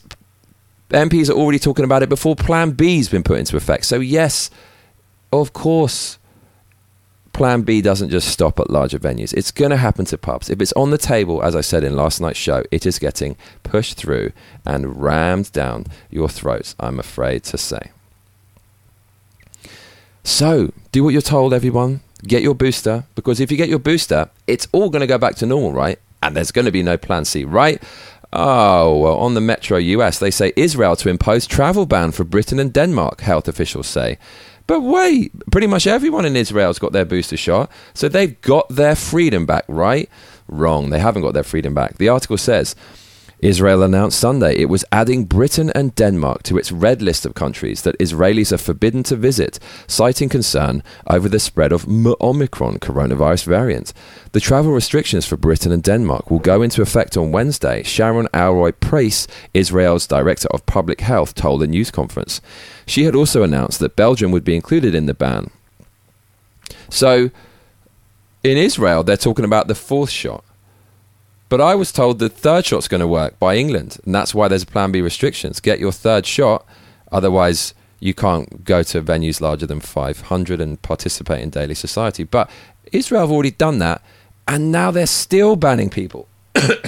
MPs 0.92 1.28
are 1.30 1.34
already 1.34 1.58
talking 1.58 1.84
about 1.84 2.02
it 2.02 2.08
before 2.08 2.36
Plan 2.36 2.72
B's 2.72 3.08
been 3.08 3.22
put 3.22 3.38
into 3.38 3.56
effect. 3.56 3.84
So, 3.84 4.00
yes, 4.00 4.50
of 5.32 5.52
course, 5.52 6.18
Plan 7.32 7.62
B 7.62 7.80
doesn't 7.80 8.10
just 8.10 8.28
stop 8.28 8.60
at 8.60 8.68
larger 8.70 8.98
venues. 8.98 9.32
It's 9.32 9.50
going 9.50 9.70
to 9.70 9.76
happen 9.78 10.04
to 10.06 10.18
pubs. 10.18 10.50
If 10.50 10.60
it's 10.60 10.72
on 10.74 10.90
the 10.90 10.98
table, 10.98 11.42
as 11.42 11.56
I 11.56 11.62
said 11.62 11.82
in 11.82 11.96
last 11.96 12.20
night's 12.20 12.38
show, 12.38 12.62
it 12.70 12.84
is 12.84 12.98
getting 12.98 13.36
pushed 13.62 13.96
through 13.96 14.32
and 14.66 15.02
rammed 15.02 15.50
down 15.52 15.86
your 16.10 16.28
throats, 16.28 16.76
I'm 16.78 16.98
afraid 16.98 17.44
to 17.44 17.58
say. 17.58 17.90
So, 20.24 20.72
do 20.92 21.02
what 21.02 21.10
you're 21.10 21.22
told, 21.22 21.54
everyone. 21.54 22.00
Get 22.24 22.42
your 22.42 22.54
booster, 22.54 23.04
because 23.14 23.40
if 23.40 23.50
you 23.50 23.56
get 23.56 23.68
your 23.68 23.80
booster, 23.80 24.30
it's 24.46 24.68
all 24.70 24.90
going 24.90 25.00
to 25.00 25.06
go 25.06 25.18
back 25.18 25.34
to 25.36 25.46
normal, 25.46 25.72
right? 25.72 25.98
And 26.22 26.36
there's 26.36 26.52
going 26.52 26.66
to 26.66 26.70
be 26.70 26.82
no 26.82 26.96
Plan 26.96 27.24
C, 27.24 27.44
right? 27.44 27.82
Oh, 28.32 28.96
well, 28.96 29.18
on 29.18 29.34
the 29.34 29.40
Metro 29.42 29.76
US, 29.76 30.18
they 30.18 30.30
say 30.30 30.52
Israel 30.56 30.96
to 30.96 31.10
impose 31.10 31.46
travel 31.46 31.84
ban 31.84 32.12
for 32.12 32.24
Britain 32.24 32.58
and 32.58 32.72
Denmark, 32.72 33.20
health 33.20 33.46
officials 33.46 33.86
say. 33.86 34.18
But 34.66 34.80
wait, 34.80 35.32
pretty 35.50 35.66
much 35.66 35.86
everyone 35.86 36.24
in 36.24 36.36
Israel's 36.36 36.78
got 36.78 36.92
their 36.92 37.04
booster 37.04 37.36
shot, 37.36 37.70
so 37.92 38.08
they've 38.08 38.40
got 38.40 38.68
their 38.68 38.94
freedom 38.94 39.44
back, 39.44 39.64
right? 39.68 40.08
Wrong, 40.48 40.90
they 40.90 40.98
haven't 40.98 41.22
got 41.22 41.34
their 41.34 41.42
freedom 41.42 41.74
back. 41.74 41.98
The 41.98 42.08
article 42.08 42.38
says 42.38 42.74
Israel 43.42 43.82
announced 43.82 44.20
Sunday 44.20 44.54
it 44.54 44.68
was 44.68 44.84
adding 44.92 45.24
Britain 45.24 45.72
and 45.74 45.92
Denmark 45.96 46.44
to 46.44 46.56
its 46.56 46.70
red 46.70 47.02
list 47.02 47.26
of 47.26 47.34
countries 47.34 47.82
that 47.82 47.98
Israelis 47.98 48.52
are 48.52 48.58
forbidden 48.58 49.02
to 49.02 49.16
visit, 49.16 49.58
citing 49.88 50.28
concern 50.28 50.80
over 51.08 51.28
the 51.28 51.40
spread 51.40 51.72
of 51.72 51.84
Omicron 52.20 52.78
coronavirus 52.78 53.44
variant. 53.44 53.92
The 54.30 54.38
travel 54.38 54.70
restrictions 54.70 55.26
for 55.26 55.36
Britain 55.36 55.72
and 55.72 55.82
Denmark 55.82 56.30
will 56.30 56.38
go 56.38 56.62
into 56.62 56.82
effect 56.82 57.16
on 57.16 57.32
Wednesday, 57.32 57.82
Sharon 57.82 58.28
Alroy 58.32 58.72
Preis, 58.74 59.26
Israel's 59.52 60.06
Director 60.06 60.46
of 60.52 60.64
Public 60.66 61.00
Health, 61.00 61.34
told 61.34 61.64
a 61.64 61.66
news 61.66 61.90
conference. 61.90 62.40
She 62.86 63.02
had 63.04 63.16
also 63.16 63.42
announced 63.42 63.80
that 63.80 63.96
Belgium 63.96 64.30
would 64.30 64.44
be 64.44 64.54
included 64.54 64.94
in 64.94 65.06
the 65.06 65.14
ban. 65.14 65.50
So, 66.88 67.30
in 68.44 68.56
Israel, 68.56 69.02
they're 69.02 69.16
talking 69.16 69.44
about 69.44 69.66
the 69.66 69.74
fourth 69.74 70.10
shot. 70.10 70.44
But 71.52 71.60
I 71.60 71.74
was 71.74 71.92
told 71.92 72.18
the 72.18 72.30
third 72.30 72.64
shot's 72.64 72.88
going 72.88 73.02
to 73.02 73.06
work 73.06 73.38
by 73.38 73.56
England, 73.56 73.98
and 74.06 74.14
that's 74.14 74.34
why 74.34 74.48
there's 74.48 74.64
Plan 74.64 74.90
B 74.90 75.02
restrictions. 75.02 75.60
Get 75.60 75.80
your 75.80 75.92
third 75.92 76.24
shot, 76.24 76.64
otherwise 77.12 77.74
you 78.00 78.14
can't 78.14 78.64
go 78.64 78.82
to 78.84 79.02
venues 79.02 79.38
larger 79.38 79.66
than 79.66 79.80
500 79.80 80.62
and 80.62 80.80
participate 80.80 81.42
in 81.42 81.50
daily 81.50 81.74
society. 81.74 82.24
But 82.24 82.48
Israel 82.90 83.20
have 83.20 83.30
already 83.30 83.50
done 83.50 83.80
that, 83.80 84.00
and 84.48 84.72
now 84.72 84.90
they're 84.90 85.04
still 85.04 85.54
banning 85.56 85.90
people. 85.90 86.26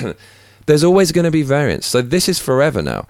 there's 0.65 0.83
always 0.83 1.13
going 1.13 1.27
to 1.27 1.31
be 1.31 1.43
variants, 1.43 1.87
so 1.87 2.01
this 2.01 2.27
is 2.27 2.39
forever 2.39 2.81
now. 2.81 3.07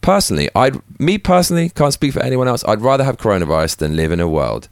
Personally, 0.00 0.48
I'd 0.56 0.82
me 0.98 1.18
personally 1.18 1.68
can't 1.68 1.92
speak 1.92 2.14
for 2.14 2.22
anyone 2.24 2.48
else. 2.48 2.64
I'd 2.66 2.80
rather 2.80 3.04
have 3.04 3.16
coronavirus 3.16 3.76
than 3.76 3.94
live 3.94 4.10
in 4.10 4.18
a 4.18 4.26
world 4.26 4.68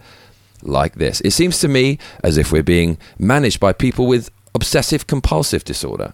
like 0.62 0.96
this. 0.96 1.20
It 1.20 1.30
seems 1.30 1.60
to 1.60 1.68
me 1.68 2.00
as 2.24 2.36
if 2.36 2.50
we're 2.50 2.64
being 2.64 2.98
managed 3.20 3.60
by 3.60 3.72
people 3.72 4.08
with 4.08 4.32
obsessive 4.52 5.06
compulsive 5.06 5.62
disorder 5.62 6.12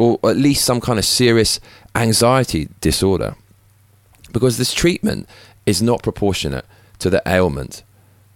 or 0.00 0.18
at 0.24 0.36
least 0.36 0.64
some 0.64 0.80
kind 0.80 0.98
of 0.98 1.04
serious 1.04 1.60
anxiety 1.94 2.68
disorder. 2.80 3.36
because 4.32 4.58
this 4.58 4.72
treatment 4.72 5.28
is 5.66 5.82
not 5.82 6.04
proportionate 6.04 6.64
to 7.00 7.10
the 7.10 7.20
ailment. 7.26 7.82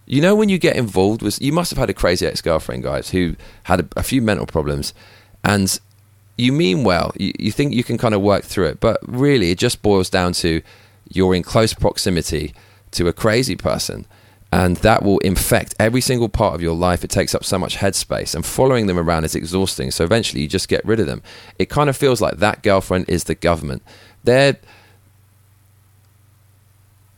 You 0.06 0.20
know, 0.20 0.34
when 0.34 0.48
you 0.48 0.58
get 0.58 0.74
involved 0.76 1.22
with, 1.22 1.40
you 1.40 1.52
must 1.52 1.70
have 1.70 1.78
had 1.78 1.88
a 1.88 1.94
crazy 1.94 2.26
ex 2.26 2.42
girlfriend, 2.42 2.82
guys, 2.82 3.10
who 3.10 3.36
had 3.62 3.80
a, 3.80 3.88
a, 3.96 4.02
few 4.02 4.20
mental 4.20 4.44
problems, 4.44 4.92
and 5.44 5.78
you 6.36 6.52
mean 6.52 6.82
well. 6.82 7.12
You, 7.16 7.32
you 7.38 7.52
think 7.52 7.72
you 7.72 7.84
can 7.84 7.96
kind 7.96 8.12
of 8.12 8.20
work 8.20 8.42
through 8.42 8.66
it, 8.66 8.80
but 8.80 8.98
really, 9.06 9.52
it 9.52 9.58
just 9.58 9.82
boils 9.82 10.10
down 10.10 10.32
to 10.44 10.62
you're 11.08 11.34
in 11.34 11.44
close 11.44 11.72
proximity 11.72 12.54
to 12.90 13.06
a 13.06 13.12
crazy 13.12 13.54
person, 13.56 14.04
and 14.54 14.76
that 14.78 15.02
will 15.02 15.18
infect 15.18 15.74
every 15.80 16.00
single 16.00 16.28
part 16.28 16.54
of 16.54 16.62
your 16.62 16.76
life. 16.76 17.02
It 17.02 17.10
takes 17.10 17.34
up 17.34 17.42
so 17.42 17.58
much 17.58 17.78
headspace, 17.78 18.36
and 18.36 18.46
following 18.46 18.86
them 18.86 19.00
around 19.00 19.24
is 19.24 19.34
exhausting. 19.34 19.90
So 19.90 20.04
eventually, 20.04 20.42
you 20.42 20.48
just 20.48 20.68
get 20.68 20.84
rid 20.84 21.00
of 21.00 21.06
them. 21.06 21.22
It 21.58 21.68
kind 21.68 21.90
of 21.90 21.96
feels 21.96 22.20
like 22.20 22.36
that 22.36 22.62
girlfriend 22.62 23.06
is 23.08 23.24
the 23.24 23.34
government. 23.34 23.82
They're 24.22 24.56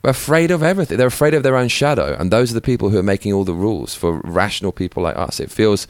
afraid 0.03 0.51
of 0.51 0.63
everything. 0.63 0.97
They're 0.97 1.09
afraid 1.09 1.35
of 1.35 1.43
their 1.43 1.59
own 1.59 1.69
shadow. 1.69 2.17
And 2.19 2.31
those 2.31 2.53
are 2.53 2.55
the 2.55 2.63
people 2.63 2.89
who 2.89 2.97
are 2.97 3.03
making 3.03 3.35
all 3.35 3.45
the 3.45 3.53
rules 3.53 3.95
for 3.95 4.21
rational 4.25 4.73
people 4.73 5.03
like 5.03 5.19
us. 5.19 5.39
It 5.39 5.51
feels 5.51 5.87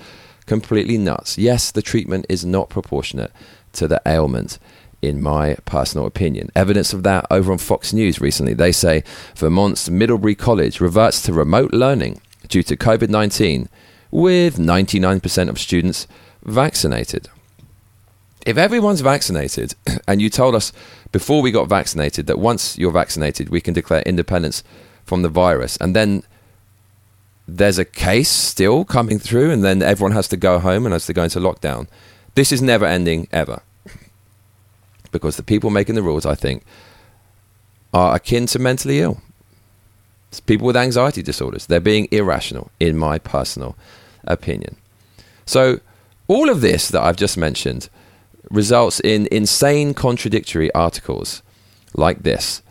completely 0.47 0.99
nuts. 0.99 1.39
Yes, 1.39 1.71
the 1.71 1.83
treatment 1.83 2.27
is 2.29 2.45
not 2.45 2.71
proportionate 2.71 3.31
to 3.75 3.87
the 3.87 4.03
ailment, 4.05 4.59
in 5.07 5.23
my 5.23 5.57
personal 5.65 6.07
opinion. 6.07 6.51
Evidence 6.55 6.93
of 6.93 7.03
that 7.05 7.27
over 7.31 7.53
on 7.53 7.59
Fox 7.59 7.93
News 7.93 8.21
recently. 8.21 8.55
They 8.55 8.73
say 8.73 9.05
Vermont's 9.35 9.89
Middlebury 9.89 10.35
College 10.35 10.81
reverts 10.81 11.23
to 11.23 11.33
remote 11.33 11.73
learning 11.73 12.21
due 12.49 12.63
to 12.65 12.77
COVID 12.77 13.09
19, 13.09 13.69
with 14.11 14.57
99% 14.57 15.49
of 15.49 15.59
students 15.59 16.07
vaccinated 16.45 17.29
if 18.47 18.57
everyone's 18.57 19.01
vaccinated 19.01 19.75
and 20.09 20.23
you 20.23 20.31
told 20.31 20.55
us 20.55 20.73
before 21.13 21.43
we 21.43 21.51
got 21.51 21.69
vaccinated 21.69 22.27
that 22.29 22.39
once 22.39 22.79
you're 22.79 22.93
vaccinated 22.93 23.51
we 23.51 23.61
can 23.61 23.75
declare 23.75 24.03
independence 24.03 24.63
from 25.05 25.23
the 25.23 25.29
virus 25.29 25.77
and 25.79 25.95
then 25.95 26.23
there's 27.49 27.79
a 27.79 27.85
case 27.85 28.29
still 28.29 28.85
coming 28.85 29.19
through 29.19 29.51
and 29.51 29.63
then 29.63 29.83
everyone 29.83 30.13
has 30.13 30.29
to 30.29 30.37
go 30.37 30.59
home 30.59 30.87
and 30.87 30.93
has 30.93 31.07
to 31.07 31.13
go 31.13 31.25
into 31.25 31.39
lockdown 31.39 31.87
this 32.35 32.53
is 32.53 32.63
never 32.63 32.87
ending 32.87 33.29
ever 33.33 33.61
because 35.13 35.37
the 35.37 35.43
people 35.43 35.71
making 35.71 35.95
the 35.95 36.03
rules 36.03 36.27
i 36.27 36.35
think 36.35 36.65
are 37.93 38.17
akin 38.17 38.47
to 38.47 38.59
mentally 38.59 39.01
ill 39.01 39.21
it's 40.29 40.41
people 40.41 40.67
with 40.67 40.77
anxiety 40.77 41.23
disorders 41.23 41.67
they're 41.67 41.81
being 41.81 42.09
irrational 42.11 42.71
in 42.81 42.97
my 42.97 43.19
personal 43.19 43.77
opinion 44.25 44.77
so 45.45 45.81
all 46.29 46.51
of 46.51 46.61
this 46.61 46.89
that 46.89 47.03
i've 47.03 47.17
just 47.17 47.37
mentioned 47.37 47.89
results 48.51 49.01
in 49.01 49.29
insane 49.31 49.95
contradictory 49.95 50.73
articles 50.73 51.43
like 51.95 52.23
this. 52.23 52.63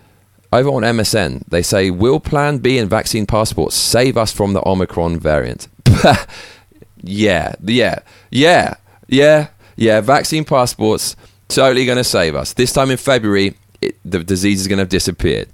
Over 0.53 0.69
on 0.69 0.83
MSN, 0.83 1.45
they 1.47 1.61
say, 1.61 1.89
Will 1.89 2.19
Plan 2.19 2.59
B 2.59 2.77
and 2.77 2.89
vaccine 2.89 3.25
passports 3.25 3.75
save 3.75 4.15
us 4.15 4.31
from 4.31 4.53
the 4.53 4.65
Omicron 4.67 5.19
variant? 5.19 5.67
yeah, 7.03 7.55
yeah, 7.61 7.99
yeah, 8.29 8.75
yeah, 9.07 9.47
yeah. 9.75 10.01
Vaccine 10.01 10.45
passports 10.45 11.15
totally 11.47 11.85
going 11.85 11.97
to 11.97 12.03
save 12.03 12.35
us. 12.35 12.53
This 12.53 12.73
time 12.73 12.91
in 12.91 12.97
February, 12.97 13.55
it, 13.81 13.97
the 14.03 14.23
disease 14.23 14.61
is 14.61 14.67
going 14.67 14.77
to 14.77 14.83
have 14.83 14.89
disappeared. 14.89 15.49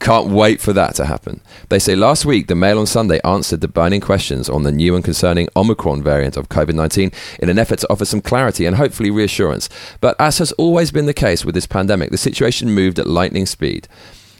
Can't 0.00 0.28
wait 0.28 0.60
for 0.60 0.72
that 0.72 0.94
to 0.94 1.06
happen. 1.06 1.40
They 1.70 1.80
say 1.80 1.96
last 1.96 2.24
week, 2.24 2.46
the 2.46 2.54
Mail 2.54 2.78
on 2.78 2.86
Sunday 2.86 3.20
answered 3.24 3.60
the 3.60 3.68
burning 3.68 4.00
questions 4.00 4.48
on 4.48 4.62
the 4.62 4.70
new 4.70 4.94
and 4.94 5.02
concerning 5.02 5.48
Omicron 5.56 6.04
variant 6.04 6.36
of 6.36 6.48
COVID 6.48 6.74
19 6.74 7.10
in 7.40 7.48
an 7.48 7.58
effort 7.58 7.80
to 7.80 7.92
offer 7.92 8.04
some 8.04 8.20
clarity 8.20 8.64
and 8.64 8.76
hopefully 8.76 9.10
reassurance. 9.10 9.68
But 10.00 10.14
as 10.20 10.38
has 10.38 10.52
always 10.52 10.92
been 10.92 11.06
the 11.06 11.14
case 11.14 11.44
with 11.44 11.56
this 11.56 11.66
pandemic, 11.66 12.10
the 12.10 12.16
situation 12.16 12.70
moved 12.70 13.00
at 13.00 13.08
lightning 13.08 13.44
speed. 13.44 13.88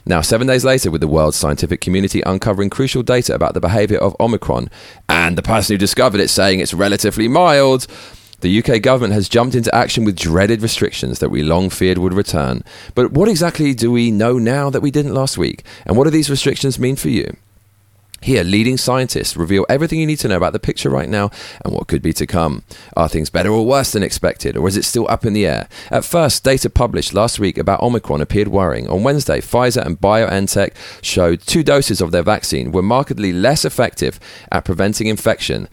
Now, 0.06 0.20
seven 0.20 0.46
days 0.46 0.64
later, 0.64 0.90
with 0.90 1.00
the 1.00 1.08
world's 1.08 1.36
scientific 1.36 1.80
community 1.80 2.22
uncovering 2.24 2.70
crucial 2.70 3.02
data 3.02 3.34
about 3.34 3.52
the 3.52 3.60
behavior 3.60 3.98
of 3.98 4.16
Omicron, 4.18 4.70
and 5.08 5.36
the 5.36 5.42
person 5.42 5.74
who 5.74 5.78
discovered 5.78 6.20
it 6.20 6.30
saying 6.30 6.60
it's 6.60 6.72
relatively 6.72 7.28
mild, 7.28 7.86
the 8.40 8.62
UK 8.62 8.80
government 8.82 9.14
has 9.14 9.28
jumped 9.28 9.54
into 9.54 9.74
action 9.74 10.04
with 10.04 10.16
dreaded 10.16 10.62
restrictions 10.62 11.18
that 11.18 11.30
we 11.30 11.42
long 11.42 11.70
feared 11.70 11.98
would 11.98 12.12
return. 12.14 12.62
But 12.94 13.12
what 13.12 13.28
exactly 13.28 13.74
do 13.74 13.90
we 13.90 14.10
know 14.10 14.38
now 14.38 14.70
that 14.70 14.82
we 14.82 14.90
didn't 14.90 15.14
last 15.14 15.36
week? 15.36 15.64
And 15.84 15.96
what 15.96 16.04
do 16.04 16.10
these 16.10 16.30
restrictions 16.30 16.78
mean 16.78 16.96
for 16.96 17.08
you? 17.08 17.36
Here, 18.20 18.42
leading 18.42 18.76
scientists 18.76 19.36
reveal 19.36 19.64
everything 19.68 20.00
you 20.00 20.06
need 20.06 20.18
to 20.18 20.28
know 20.28 20.36
about 20.36 20.52
the 20.52 20.58
picture 20.58 20.90
right 20.90 21.08
now 21.08 21.30
and 21.64 21.72
what 21.72 21.86
could 21.86 22.02
be 22.02 22.12
to 22.14 22.26
come. 22.26 22.64
Are 22.96 23.08
things 23.08 23.30
better 23.30 23.50
or 23.50 23.64
worse 23.64 23.92
than 23.92 24.02
expected, 24.02 24.56
or 24.56 24.66
is 24.66 24.76
it 24.76 24.84
still 24.84 25.06
up 25.08 25.24
in 25.24 25.34
the 25.34 25.46
air? 25.46 25.68
At 25.90 26.04
first, 26.04 26.42
data 26.42 26.68
published 26.68 27.14
last 27.14 27.38
week 27.38 27.56
about 27.58 27.80
Omicron 27.80 28.20
appeared 28.20 28.48
worrying. 28.48 28.88
On 28.88 29.04
Wednesday, 29.04 29.40
Pfizer 29.40 29.86
and 29.86 30.00
BioNTech 30.00 30.72
showed 31.00 31.42
two 31.42 31.62
doses 31.62 32.00
of 32.00 32.10
their 32.10 32.24
vaccine 32.24 32.72
were 32.72 32.82
markedly 32.82 33.32
less 33.32 33.64
effective 33.64 34.18
at 34.50 34.64
preventing 34.64 35.06
infection 35.06 35.68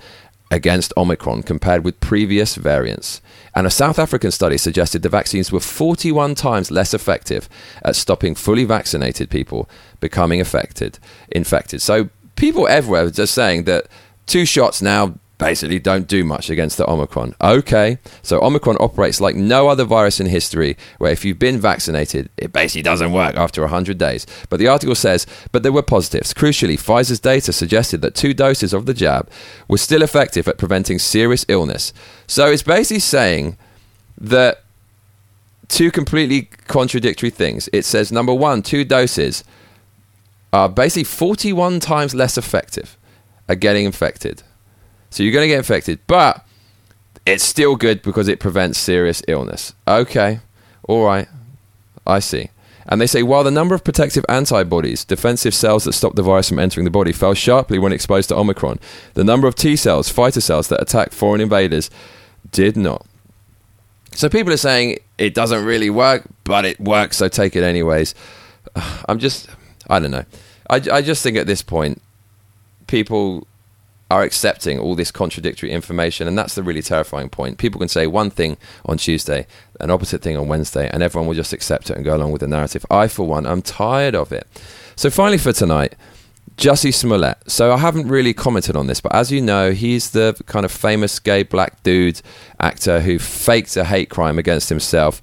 against 0.52 0.94
Omicron 0.96 1.44
compared 1.44 1.84
with 1.84 2.00
previous 2.00 2.56
variants. 2.56 3.22
And 3.56 3.66
a 3.66 3.72
South 3.72 3.98
African 3.98 4.32
study 4.32 4.58
suggested 4.58 5.02
the 5.02 5.10
vaccines 5.10 5.52
were 5.52 5.60
41 5.60 6.36
times 6.36 6.72
less 6.72 6.94
effective 6.94 7.50
at 7.84 7.96
stopping 7.96 8.36
fully 8.36 8.64
vaccinated 8.64 9.30
people 9.30 9.70
becoming 10.00 10.42
affected, 10.42 11.00
infected. 11.32 11.82
So 11.82 12.10
people 12.36 12.68
everywhere 12.68 13.06
are 13.06 13.12
just 13.12 13.34
saying 13.34 13.64
that 13.64 13.88
two 14.26 14.46
shots 14.46 14.82
now 14.82 15.16
basically 15.38 15.80
don't 15.80 16.08
do 16.08 16.24
much 16.24 16.50
against 16.50 16.78
the 16.78 16.90
Omicron. 16.90 17.36
Okay, 17.42 17.98
so 18.22 18.42
Omicron 18.42 18.78
operates 18.80 19.20
like 19.20 19.36
no 19.36 19.68
other 19.68 19.84
virus 19.84 20.20
in 20.20 20.28
history, 20.28 20.78
where 20.98 21.12
if 21.12 21.26
you've 21.26 21.40
been 21.40 21.60
vaccinated, 21.60 22.30
it 22.38 22.54
basically 22.54 22.84
doesn't 22.84 23.12
work 23.12 23.36
after 23.36 23.62
100 23.62 23.98
days. 23.98 24.26
But 24.50 24.60
the 24.60 24.68
article 24.68 24.96
says, 24.96 25.26
but 25.52 25.64
there 25.64 25.72
were 25.72 25.82
positives. 25.82 26.34
Crucially, 26.34 26.76
Pfizer's 26.76 27.20
data 27.20 27.52
suggested 27.52 28.02
that 28.02 28.16
two 28.16 28.34
doses 28.34 28.74
of 28.74 28.86
the 28.86 28.94
jab 28.94 29.30
were 29.68 29.78
still 29.78 30.02
effective 30.02 30.48
at 30.48 30.58
preventing 30.58 31.00
serious 31.00 31.46
illness. 31.48 31.94
So 32.28 32.48
it's 32.48 32.64
basically 32.64 33.00
saying 33.00 33.58
that 34.18 34.64
two 35.68 35.92
completely 35.92 36.44
contradictory 36.68 37.30
things. 37.30 37.70
It 37.74 37.84
says, 37.84 38.12
number 38.12 38.34
one, 38.34 38.62
two 38.62 38.86
doses 38.86 39.44
are 40.54 40.70
basically 40.70 41.04
41 41.04 41.82
times 41.82 42.16
less 42.16 42.38
effective 42.38 42.98
at 43.50 43.60
getting 43.60 43.86
infected 43.86 44.42
so 45.16 45.24
you're 45.24 45.32
going 45.32 45.46
to 45.46 45.48
get 45.48 45.60
infected, 45.60 46.00
but 46.08 46.46
it's 47.26 47.42
still 47.42 47.78
good 47.78 48.02
because 48.02 48.28
it 48.28 48.42
prevents 48.42 48.78
serious 48.78 49.24
illness. 49.30 49.74
Okay, 49.88 50.42
all 50.90 51.06
right, 51.06 51.30
I 52.06 52.20
see. 52.20 52.50
And 52.86 53.00
they 53.00 53.08
say 53.08 53.24
while 53.24 53.46
the 53.46 53.50
number 53.50 53.74
of 53.74 53.86
protective 53.86 54.26
antibodies, 54.28 55.06
defensive 55.06 55.54
cells 55.54 55.86
that 55.86 55.94
stop 55.94 56.16
the 56.16 56.22
virus 56.22 56.50
from 56.50 56.60
entering 56.60 56.84
the 56.84 56.92
body, 56.92 57.14
fell 57.14 57.34
sharply 57.34 57.80
when 57.80 57.94
exposed 57.94 58.28
to 58.28 58.36
Omicron, 58.36 58.78
the 59.14 59.24
number 59.24 59.48
of 59.48 59.56
T 59.56 59.78
cells, 59.78 60.10
fighter 60.10 60.42
cells 60.42 60.68
that 60.68 60.82
attack 60.82 61.14
foreign 61.14 61.40
invaders, 61.40 61.90
did 62.52 62.76
not. 62.76 63.06
So 64.12 64.28
people 64.28 64.52
are 64.52 64.58
saying 64.58 65.00
it 65.18 65.34
doesn't 65.34 65.64
really 65.64 65.90
work, 65.90 66.28
but 66.44 66.66
it 66.66 66.78
works, 66.78 67.16
so 67.16 67.30
take 67.30 67.56
it 67.56 67.64
anyways. 67.64 68.16
I'm 69.08 69.20
just, 69.20 69.48
I 69.90 70.00
don't 70.00 70.12
know. 70.12 70.26
I, 70.70 70.82
I 70.92 71.02
just 71.02 71.24
think 71.24 71.38
at 71.38 71.48
this 71.48 71.62
point, 71.62 72.02
people 72.88 73.48
are 74.12 74.22
accepting 74.22 74.78
all 74.78 74.96
this 74.96 75.12
contradictory 75.12 75.72
information, 75.72 76.28
and 76.28 76.38
that's 76.38 76.56
the 76.56 76.64
really 76.64 76.82
terrifying 76.82 77.30
point. 77.30 77.58
People 77.58 77.80
can 77.80 77.88
say 77.88 78.06
one 78.06 78.30
thing 78.30 78.58
on 78.86 78.98
Tuesday, 78.98 79.48
an 79.80 79.90
opposite 79.90 80.22
thing 80.22 80.38
on 80.38 80.48
Wednesday, 80.48 80.90
and 80.92 81.02
everyone 81.02 81.28
will 81.28 81.36
just 81.36 81.54
accept 81.54 81.90
it 81.90 81.96
and 81.96 82.06
go 82.06 82.16
along 82.16 82.32
with 82.32 82.42
the 82.42 82.48
narrative. 82.48 82.86
I, 82.92 83.08
for 83.08 83.26
one, 83.26 83.48
I'm 83.48 83.62
tired 83.62 84.14
of 84.16 84.32
it. 84.32 84.48
So, 84.96 85.10
finally, 85.10 85.40
for 85.40 85.54
tonight, 85.54 85.96
Jussie 86.56 86.94
Smollett. 86.94 87.38
So, 87.48 87.72
I 87.72 87.78
haven't 87.78 88.08
really 88.08 88.34
commented 88.34 88.76
on 88.76 88.86
this, 88.86 89.02
but 89.02 89.14
as 89.16 89.32
you 89.32 89.42
know, 89.42 89.72
he's 89.72 90.12
the 90.12 90.40
kind 90.46 90.66
of 90.66 90.72
famous 90.72 91.18
gay 91.18 91.42
black 91.42 91.82
dude 91.82 92.22
actor 92.60 93.02
who 93.02 93.18
faked 93.18 93.76
a 93.76 93.86
hate 93.86 94.12
crime 94.12 94.38
against 94.38 94.70
himself. 94.70 95.20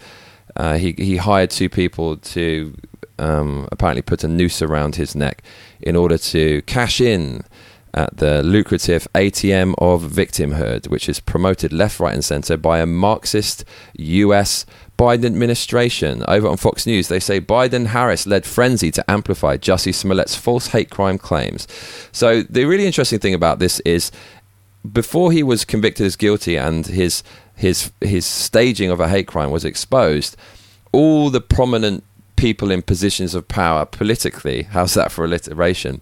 Uh, 0.56 0.76
he 0.76 0.92
he 0.98 1.16
hired 1.16 1.50
two 1.50 1.68
people 1.68 2.16
to 2.16 2.74
um, 3.18 3.68
apparently 3.70 4.02
put 4.02 4.24
a 4.24 4.28
noose 4.28 4.60
around 4.60 4.96
his 4.96 5.14
neck 5.14 5.42
in 5.80 5.96
order 5.96 6.18
to 6.18 6.62
cash 6.62 7.00
in 7.00 7.44
at 7.94 8.16
the 8.16 8.42
lucrative 8.42 9.06
ATM 9.14 9.74
of 9.78 10.02
victimhood, 10.02 10.88
which 10.88 11.08
is 11.08 11.20
promoted 11.20 11.72
left, 11.72 12.00
right, 12.00 12.14
and 12.14 12.24
center 12.24 12.56
by 12.56 12.78
a 12.78 12.86
Marxist 12.86 13.64
US 13.94 14.64
Biden 14.98 15.26
administration. 15.26 16.24
Over 16.28 16.48
on 16.48 16.56
Fox 16.56 16.86
News, 16.86 17.08
they 17.08 17.20
say 17.20 17.40
Biden 17.40 17.86
Harris 17.86 18.26
led 18.26 18.46
frenzy 18.46 18.90
to 18.92 19.10
amplify 19.10 19.56
Jussie 19.56 19.94
Smollett's 19.94 20.36
false 20.36 20.68
hate 20.68 20.90
crime 20.90 21.18
claims. 21.18 21.66
So, 22.12 22.42
the 22.42 22.64
really 22.64 22.86
interesting 22.86 23.18
thing 23.18 23.34
about 23.34 23.58
this 23.58 23.80
is 23.80 24.10
before 24.90 25.32
he 25.32 25.42
was 25.42 25.64
convicted 25.64 26.06
as 26.06 26.16
guilty 26.16 26.56
and 26.56 26.86
his, 26.86 27.22
his, 27.54 27.92
his 28.00 28.26
staging 28.26 28.90
of 28.90 29.00
a 29.00 29.08
hate 29.08 29.26
crime 29.26 29.50
was 29.50 29.64
exposed, 29.64 30.36
all 30.92 31.30
the 31.30 31.40
prominent 31.40 32.04
people 32.36 32.70
in 32.70 32.82
positions 32.82 33.34
of 33.34 33.46
power 33.46 33.84
politically, 33.84 34.64
how's 34.64 34.94
that 34.94 35.12
for 35.12 35.24
alliteration, 35.24 36.00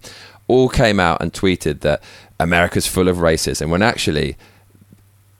all 0.51 0.69
came 0.69 0.99
out 0.99 1.21
and 1.21 1.33
tweeted 1.33 1.79
that 1.81 2.03
America's 2.39 2.87
full 2.87 3.07
of 3.07 3.17
racism 3.17 3.69
when 3.69 3.81
actually 3.81 4.37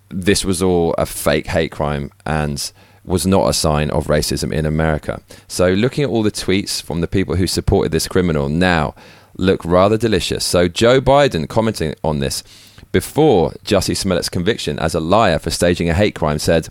this 0.09 0.45
was 0.45 0.61
all 0.61 0.93
a 0.97 1.05
fake 1.05 1.47
hate 1.47 1.71
crime 1.71 2.11
and 2.25 2.71
was 3.03 3.25
not 3.25 3.49
a 3.49 3.53
sign 3.53 3.89
of 3.89 4.07
racism 4.07 4.53
in 4.53 4.65
America. 4.65 5.21
So, 5.47 5.71
looking 5.71 6.03
at 6.03 6.09
all 6.09 6.23
the 6.23 6.31
tweets 6.31 6.81
from 6.81 7.01
the 7.01 7.07
people 7.07 7.35
who 7.35 7.47
supported 7.47 7.91
this 7.91 8.07
criminal 8.07 8.47
now 8.49 8.93
look 9.37 9.63
rather 9.65 9.97
delicious. 9.97 10.45
So, 10.45 10.67
Joe 10.67 11.01
Biden 11.01 11.47
commenting 11.47 11.95
on 12.03 12.19
this 12.19 12.43
before 12.91 13.51
Jussie 13.63 13.97
Smollett's 13.97 14.29
conviction 14.29 14.77
as 14.79 14.93
a 14.93 14.99
liar 14.99 15.39
for 15.39 15.49
staging 15.49 15.89
a 15.89 15.93
hate 15.93 16.15
crime 16.15 16.39
said, 16.39 16.69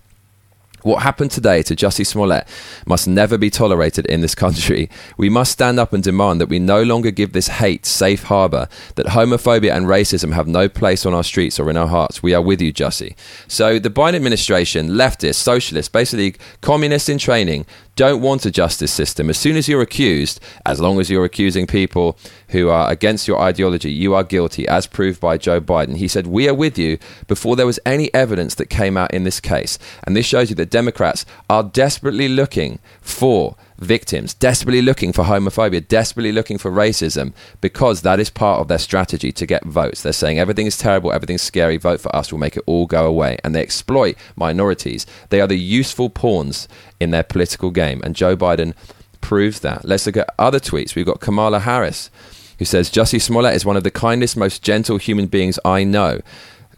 what 0.82 1.02
happened 1.02 1.30
today 1.30 1.62
to 1.62 1.76
Jussie 1.76 2.06
Smollett 2.06 2.46
must 2.87 3.06
never 3.06 3.38
be 3.38 3.50
tolerated 3.50 4.06
in 4.06 4.20
this 4.20 4.34
country. 4.34 4.88
We 5.16 5.28
must 5.28 5.52
stand 5.52 5.78
up 5.78 5.92
and 5.92 6.02
demand 6.02 6.40
that 6.40 6.49
we 6.49 6.58
no 6.58 6.82
longer 6.82 7.10
give 7.10 7.32
this 7.32 7.49
hate 7.49 7.87
safe 7.87 8.25
harbour, 8.25 8.68
that 8.94 9.06
homophobia 9.06 9.75
and 9.75 9.87
racism 9.87 10.32
have 10.32 10.46
no 10.46 10.68
place 10.68 11.04
on 11.06 11.14
our 11.14 11.25
streets 11.25 11.58
or 11.58 11.70
in 11.70 11.76
our 11.76 11.88
hearts. 11.88 12.22
We 12.22 12.34
are 12.34 12.42
with 12.42 12.60
you, 12.60 12.72
Jussie. 12.72 13.14
So 13.49 13.78
the 13.78 13.90
Biden 13.90 14.16
administration, 14.16 14.90
leftist, 14.90 15.37
socialist, 15.37 15.92
basically 15.92 16.37
communist 16.60 17.08
in 17.08 17.18
training, 17.18 17.66
don't 18.00 18.23
want 18.23 18.47
a 18.47 18.50
justice 18.50 18.90
system. 18.90 19.28
As 19.28 19.37
soon 19.37 19.59
as 19.59 19.69
you're 19.69 19.83
accused, 19.83 20.40
as 20.64 20.80
long 20.80 20.99
as 21.00 21.11
you're 21.11 21.26
accusing 21.26 21.66
people 21.66 22.16
who 22.49 22.71
are 22.71 22.90
against 22.90 23.28
your 23.28 23.38
ideology, 23.38 23.92
you 23.92 24.14
are 24.14 24.25
guilty, 24.25 24.66
as 24.66 24.87
proved 24.87 25.21
by 25.21 25.37
Joe 25.37 25.61
Biden. 25.61 25.99
He 25.99 26.09
said, 26.09 26.26
We 26.26 26.49
are 26.49 26.54
with 26.54 26.78
you 26.78 26.97
before 27.28 27.57
there 27.57 27.66
was 27.66 27.78
any 27.85 28.09
evidence 28.14 28.54
that 28.54 28.71
came 28.71 28.97
out 28.97 29.12
in 29.12 29.25
this 29.25 29.38
case. 29.38 29.78
And 30.04 30.16
this 30.16 30.25
shows 30.25 30.49
you 30.49 30.57
that 30.57 30.71
Democrats 30.71 31.26
are 31.50 31.62
desperately 31.62 32.26
looking 32.26 32.78
for 33.02 33.54
victims, 33.80 34.34
desperately 34.34 34.82
looking 34.82 35.12
for 35.12 35.25
homophobia, 35.25 35.87
desperately 35.87 36.32
looking 36.32 36.58
for 36.58 36.70
racism, 36.70 37.32
because 37.60 38.02
that 38.02 38.20
is 38.20 38.30
part 38.30 38.60
of 38.60 38.68
their 38.68 38.78
strategy 38.78 39.32
to 39.32 39.46
get 39.46 39.64
votes. 39.64 40.02
They're 40.02 40.12
saying 40.12 40.38
everything 40.38 40.66
is 40.66 40.78
terrible, 40.78 41.12
everything's 41.12 41.42
scary, 41.42 41.76
vote 41.78 42.00
for 42.00 42.14
us, 42.14 42.30
we'll 42.30 42.38
make 42.38 42.56
it 42.56 42.62
all 42.66 42.87
go 42.87 43.06
away. 43.06 43.38
And 43.42 43.54
they 43.54 43.62
exploit 43.62 44.16
minorities. 44.37 45.06
They 45.30 45.40
are 45.40 45.46
the 45.46 45.58
useful 45.58 46.10
pawns 46.10 46.68
in 47.00 47.10
their 47.10 47.22
political 47.22 47.70
game. 47.70 48.00
And 48.04 48.14
Joe 48.14 48.37
Biden 48.37 48.75
proves 49.20 49.60
that. 49.60 49.84
Let's 49.84 50.06
look 50.06 50.16
at 50.16 50.34
other 50.38 50.60
tweets. 50.60 50.94
We've 50.94 51.06
got 51.06 51.20
Kamala 51.20 51.60
Harris, 51.60 52.10
who 52.58 52.64
says, 52.64 52.90
Jussie 52.90 53.20
Smollett 53.20 53.54
is 53.54 53.64
one 53.64 53.76
of 53.76 53.84
the 53.84 53.90
kindest, 53.90 54.37
most 54.37 54.62
gentle 54.62 54.99
human 54.99 55.26
beings 55.26 55.58
I 55.64 55.84
know. 55.84 56.20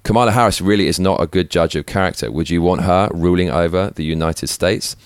Kamala 0.04 0.32
Harris 0.32 0.60
really 0.60 0.88
is 0.88 0.98
not 0.98 1.20
a 1.20 1.26
good 1.26 1.50
judge 1.50 1.76
of 1.76 1.86
character. 1.86 2.30
Would 2.30 2.50
you 2.50 2.62
want 2.62 2.82
her 2.82 3.08
ruling 3.12 3.50
over 3.50 3.90
the 3.94 4.04
United 4.04 4.48
States? 4.48 4.96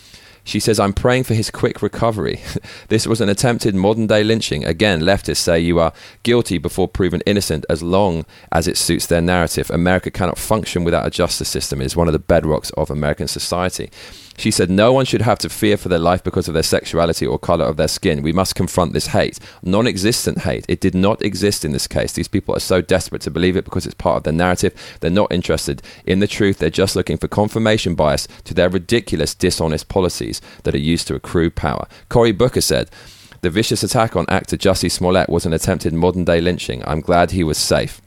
She 0.46 0.60
says, 0.60 0.78
I'm 0.78 0.92
praying 0.92 1.24
for 1.24 1.34
his 1.34 1.50
quick 1.50 1.82
recovery. 1.82 2.40
this 2.88 3.04
was 3.04 3.20
an 3.20 3.28
attempted 3.28 3.74
modern 3.74 4.06
day 4.06 4.22
lynching. 4.22 4.64
Again, 4.64 5.00
leftists 5.00 5.38
say 5.38 5.58
you 5.58 5.80
are 5.80 5.92
guilty 6.22 6.56
before 6.56 6.86
proven 6.86 7.20
innocent 7.26 7.66
as 7.68 7.82
long 7.82 8.24
as 8.52 8.68
it 8.68 8.76
suits 8.76 9.06
their 9.06 9.20
narrative. 9.20 9.70
America 9.70 10.08
cannot 10.08 10.38
function 10.38 10.84
without 10.84 11.04
a 11.04 11.10
justice 11.10 11.48
system. 11.48 11.80
It 11.80 11.86
is 11.86 11.96
one 11.96 12.06
of 12.06 12.12
the 12.12 12.20
bedrocks 12.20 12.72
of 12.76 12.92
American 12.92 13.26
society. 13.26 13.90
She 14.36 14.50
said, 14.50 14.70
No 14.70 14.92
one 14.92 15.04
should 15.04 15.22
have 15.22 15.38
to 15.40 15.48
fear 15.48 15.76
for 15.76 15.88
their 15.88 15.98
life 15.98 16.22
because 16.22 16.48
of 16.48 16.54
their 16.54 16.62
sexuality 16.62 17.26
or 17.26 17.38
color 17.38 17.64
of 17.64 17.76
their 17.76 17.88
skin. 17.88 18.22
We 18.22 18.32
must 18.32 18.54
confront 18.54 18.92
this 18.92 19.08
hate. 19.08 19.38
Non 19.62 19.86
existent 19.86 20.38
hate. 20.38 20.64
It 20.68 20.80
did 20.80 20.94
not 20.94 21.22
exist 21.22 21.64
in 21.64 21.72
this 21.72 21.86
case. 21.86 22.12
These 22.12 22.28
people 22.28 22.54
are 22.54 22.60
so 22.60 22.80
desperate 22.80 23.22
to 23.22 23.30
believe 23.30 23.56
it 23.56 23.64
because 23.64 23.86
it's 23.86 23.94
part 23.94 24.18
of 24.18 24.22
their 24.24 24.32
narrative. 24.32 24.74
They're 25.00 25.10
not 25.10 25.32
interested 25.32 25.82
in 26.04 26.20
the 26.20 26.26
truth. 26.26 26.58
They're 26.58 26.70
just 26.70 26.96
looking 26.96 27.16
for 27.16 27.28
confirmation 27.28 27.94
bias 27.94 28.28
to 28.44 28.54
their 28.54 28.68
ridiculous, 28.68 29.34
dishonest 29.34 29.88
policies 29.88 30.40
that 30.64 30.74
are 30.74 30.78
used 30.78 31.06
to 31.08 31.14
accrue 31.14 31.50
power. 31.50 31.86
Cory 32.08 32.32
Booker 32.32 32.60
said, 32.60 32.90
the 33.42 33.50
vicious 33.50 33.82
attack 33.82 34.16
on 34.16 34.26
actor 34.28 34.56
Jussie 34.56 34.90
Smollett 34.90 35.28
was 35.28 35.46
an 35.46 35.52
attempted 35.52 35.92
modern 35.92 36.24
day 36.24 36.40
lynching. 36.40 36.82
I'm 36.86 37.00
glad 37.00 37.30
he 37.30 37.44
was 37.44 37.58
safe. 37.58 38.00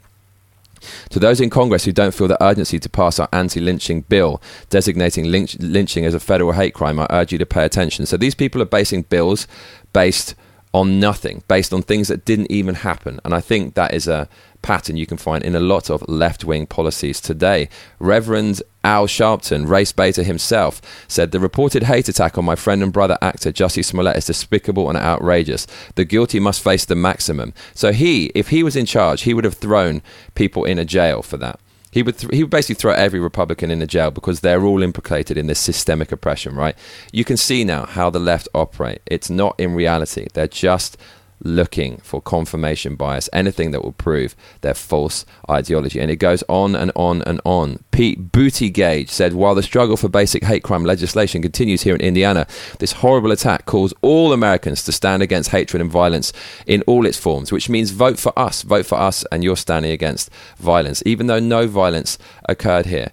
To 1.10 1.20
those 1.20 1.42
in 1.42 1.50
Congress 1.50 1.86
who 1.86 1.92
don't 1.92 2.14
feel 2.14 2.28
the 2.28 2.42
urgency 2.44 2.80
to 2.80 2.90
pass 2.90 3.20
our 3.20 3.30
anti 3.32 3.60
lynching 3.60 4.02
bill 4.02 4.42
designating 4.70 5.26
lynch- 5.26 5.58
lynching 5.60 6.06
as 6.06 6.14
a 6.14 6.20
federal 6.20 6.54
hate 6.54 6.74
crime, 6.74 7.00
I 7.00 7.08
urge 7.10 7.32
you 7.32 7.38
to 7.38 7.46
pay 7.46 7.66
attention. 7.66 8.06
So 8.06 8.18
these 8.18 8.36
people 8.36 8.62
are 8.62 8.66
basing 8.66 9.04
bills 9.04 9.48
based 9.94 10.36
on 10.74 11.00
nothing, 11.00 11.44
based 11.48 11.74
on 11.74 11.82
things 11.82 12.08
that 12.10 12.26
didn't 12.26 12.52
even 12.52 12.76
happen. 12.76 13.20
And 13.26 13.34
I 13.34 13.42
think 13.42 13.74
that 13.74 13.94
is 13.94 14.08
a 14.08 14.30
pattern 14.62 14.98
you 14.98 15.06
can 15.06 15.18
find 15.18 15.44
in 15.44 15.56
a 15.56 15.60
lot 15.60 15.90
of 15.90 16.08
left 16.08 16.44
wing 16.44 16.68
policies 16.68 17.20
today. 17.20 17.70
Reverend 18.00 18.62
Al 18.84 19.08
Sharpton, 19.08 19.68
race 19.68 19.92
baiter 19.92 20.24
himself, 20.24 20.82
said 21.08 21.32
the 21.32 21.40
reported 21.40 21.84
hate 21.84 22.08
attack 22.08 22.38
on 22.38 22.46
my 22.46 22.56
friend 22.56 22.84
and 22.84 22.94
brother 22.94 23.18
actor 23.22 23.52
Jussie 23.52 23.84
Smollett 23.84 24.18
is 24.18 24.26
despicable 24.26 24.90
and 24.90 24.98
outrageous. 24.98 25.66
The 25.96 26.06
guilty 26.06 26.40
must 26.40 26.64
face 26.64 26.86
the 26.86 26.96
maximum. 26.96 27.54
So 27.74 27.92
he, 27.92 28.28
if 28.36 28.50
he 28.50 28.64
was 28.64 28.76
in 28.76 28.86
charge, 28.86 29.22
he 29.22 29.34
would 29.34 29.46
have 29.46 29.56
thrown 29.56 30.02
people 30.36 30.66
in 30.66 30.78
a 30.78 30.86
jail 30.86 31.22
for 31.22 31.38
that. 31.38 31.60
He 31.92 32.04
would 32.04 32.18
th- 32.18 32.34
he 32.34 32.44
would 32.44 32.52
basically 32.52 32.76
throw 32.76 32.94
every 32.94 33.20
Republican 33.20 33.72
in 33.72 33.80
the 33.80 33.88
jail 33.88 34.12
because 34.12 34.42
they're 34.42 34.64
all 34.64 34.84
implicated 34.84 35.38
in 35.38 35.48
this 35.48 35.60
systemic 35.60 36.12
oppression, 36.12 36.56
right? 36.56 36.76
You 37.12 37.26
can 37.26 37.38
see 37.38 37.64
now 37.64 37.86
how 37.86 38.10
the 38.10 38.20
left 38.20 38.48
operate. 38.54 39.02
It's 39.06 39.30
not 39.30 39.56
in 39.60 39.74
reality. 39.74 40.28
They're 40.34 40.48
just 40.48 40.98
looking 41.42 41.98
for 41.98 42.22
confirmation 42.22 42.96
bias, 42.96 43.30
anything 43.32 43.72
that 43.72 43.84
will 43.84 43.94
prove 43.94 44.36
their 44.62 44.74
false 44.74 45.26
ideology. 45.50 46.00
And 46.00 46.12
it 46.12 46.18
goes 46.18 46.44
on 46.50 46.76
and 46.76 46.92
on 46.96 47.22
and 47.24 47.40
on. 47.46 47.84
Pete 47.92 48.32
Buttigieg 48.32 49.10
said, 49.10 49.34
while 49.34 49.56
the 49.56 49.64
struggle 49.64 49.98
for 49.98 50.10
basic 50.10 50.44
hate 50.44 50.64
crime 50.64 50.84
legislation 50.84 51.42
continues 51.42 51.84
here 51.84 51.96
in 51.96 52.02
Indiana, 52.02 52.48
this 52.80 52.94
horrible 52.94 53.32
attack 53.32 53.66
calls 53.66 53.94
all 54.02 54.34
Americans 54.34 54.84
to 54.84 54.92
stand 54.92 55.24
against 55.24 55.52
hatred 55.52 55.82
and 55.82 55.92
violence 55.92 56.34
in 56.66 56.82
all 56.84 57.06
its 57.06 57.18
forms, 57.18 57.52
which 57.52 57.70
means 57.70 57.92
vote 57.92 58.20
for 58.20 58.38
us, 58.38 58.62
vote 58.64 58.86
for 58.86 58.98
us, 58.98 59.26
and 59.32 59.44
you're 59.44 59.58
standing 59.58 59.92
against 59.92 60.30
violence, 60.58 61.02
even 61.06 61.28
though 61.28 61.40
no 61.40 61.68
violence 61.68 62.18
occurred 62.48 62.86
here 62.86 63.12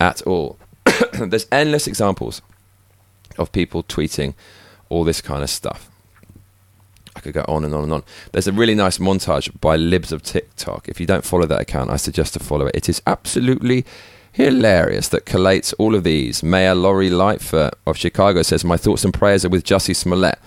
at 0.00 0.22
all. 0.22 0.58
There's 1.12 1.46
endless 1.52 1.86
examples 1.86 2.42
of 3.38 3.52
people 3.52 3.82
tweeting 3.82 4.34
all 4.88 5.04
this 5.04 5.20
kind 5.20 5.42
of 5.42 5.50
stuff. 5.50 5.90
Could 7.26 7.34
go 7.34 7.44
on 7.48 7.64
and 7.64 7.74
on 7.74 7.82
and 7.82 7.92
on. 7.92 8.04
There's 8.30 8.46
a 8.46 8.52
really 8.52 8.76
nice 8.76 8.98
montage 8.98 9.50
by 9.60 9.74
Libs 9.74 10.12
of 10.12 10.22
TikTok. 10.22 10.88
If 10.88 11.00
you 11.00 11.06
don't 11.06 11.24
follow 11.24 11.46
that 11.46 11.60
account, 11.60 11.90
I 11.90 11.96
suggest 11.96 12.34
to 12.34 12.38
follow 12.38 12.66
it. 12.66 12.76
It 12.76 12.88
is 12.88 13.02
absolutely 13.04 13.84
hilarious 14.30 15.08
that 15.08 15.24
collates 15.24 15.74
all 15.76 15.96
of 15.96 16.04
these. 16.04 16.44
Mayor 16.44 16.74
Lori 16.74 17.10
Lightfoot 17.10 17.74
of 17.84 17.96
Chicago 17.96 18.42
says, 18.42 18.64
My 18.64 18.76
thoughts 18.76 19.04
and 19.04 19.12
prayers 19.12 19.44
are 19.44 19.48
with 19.48 19.64
Jussie 19.64 19.96
Smollett. 19.96 20.38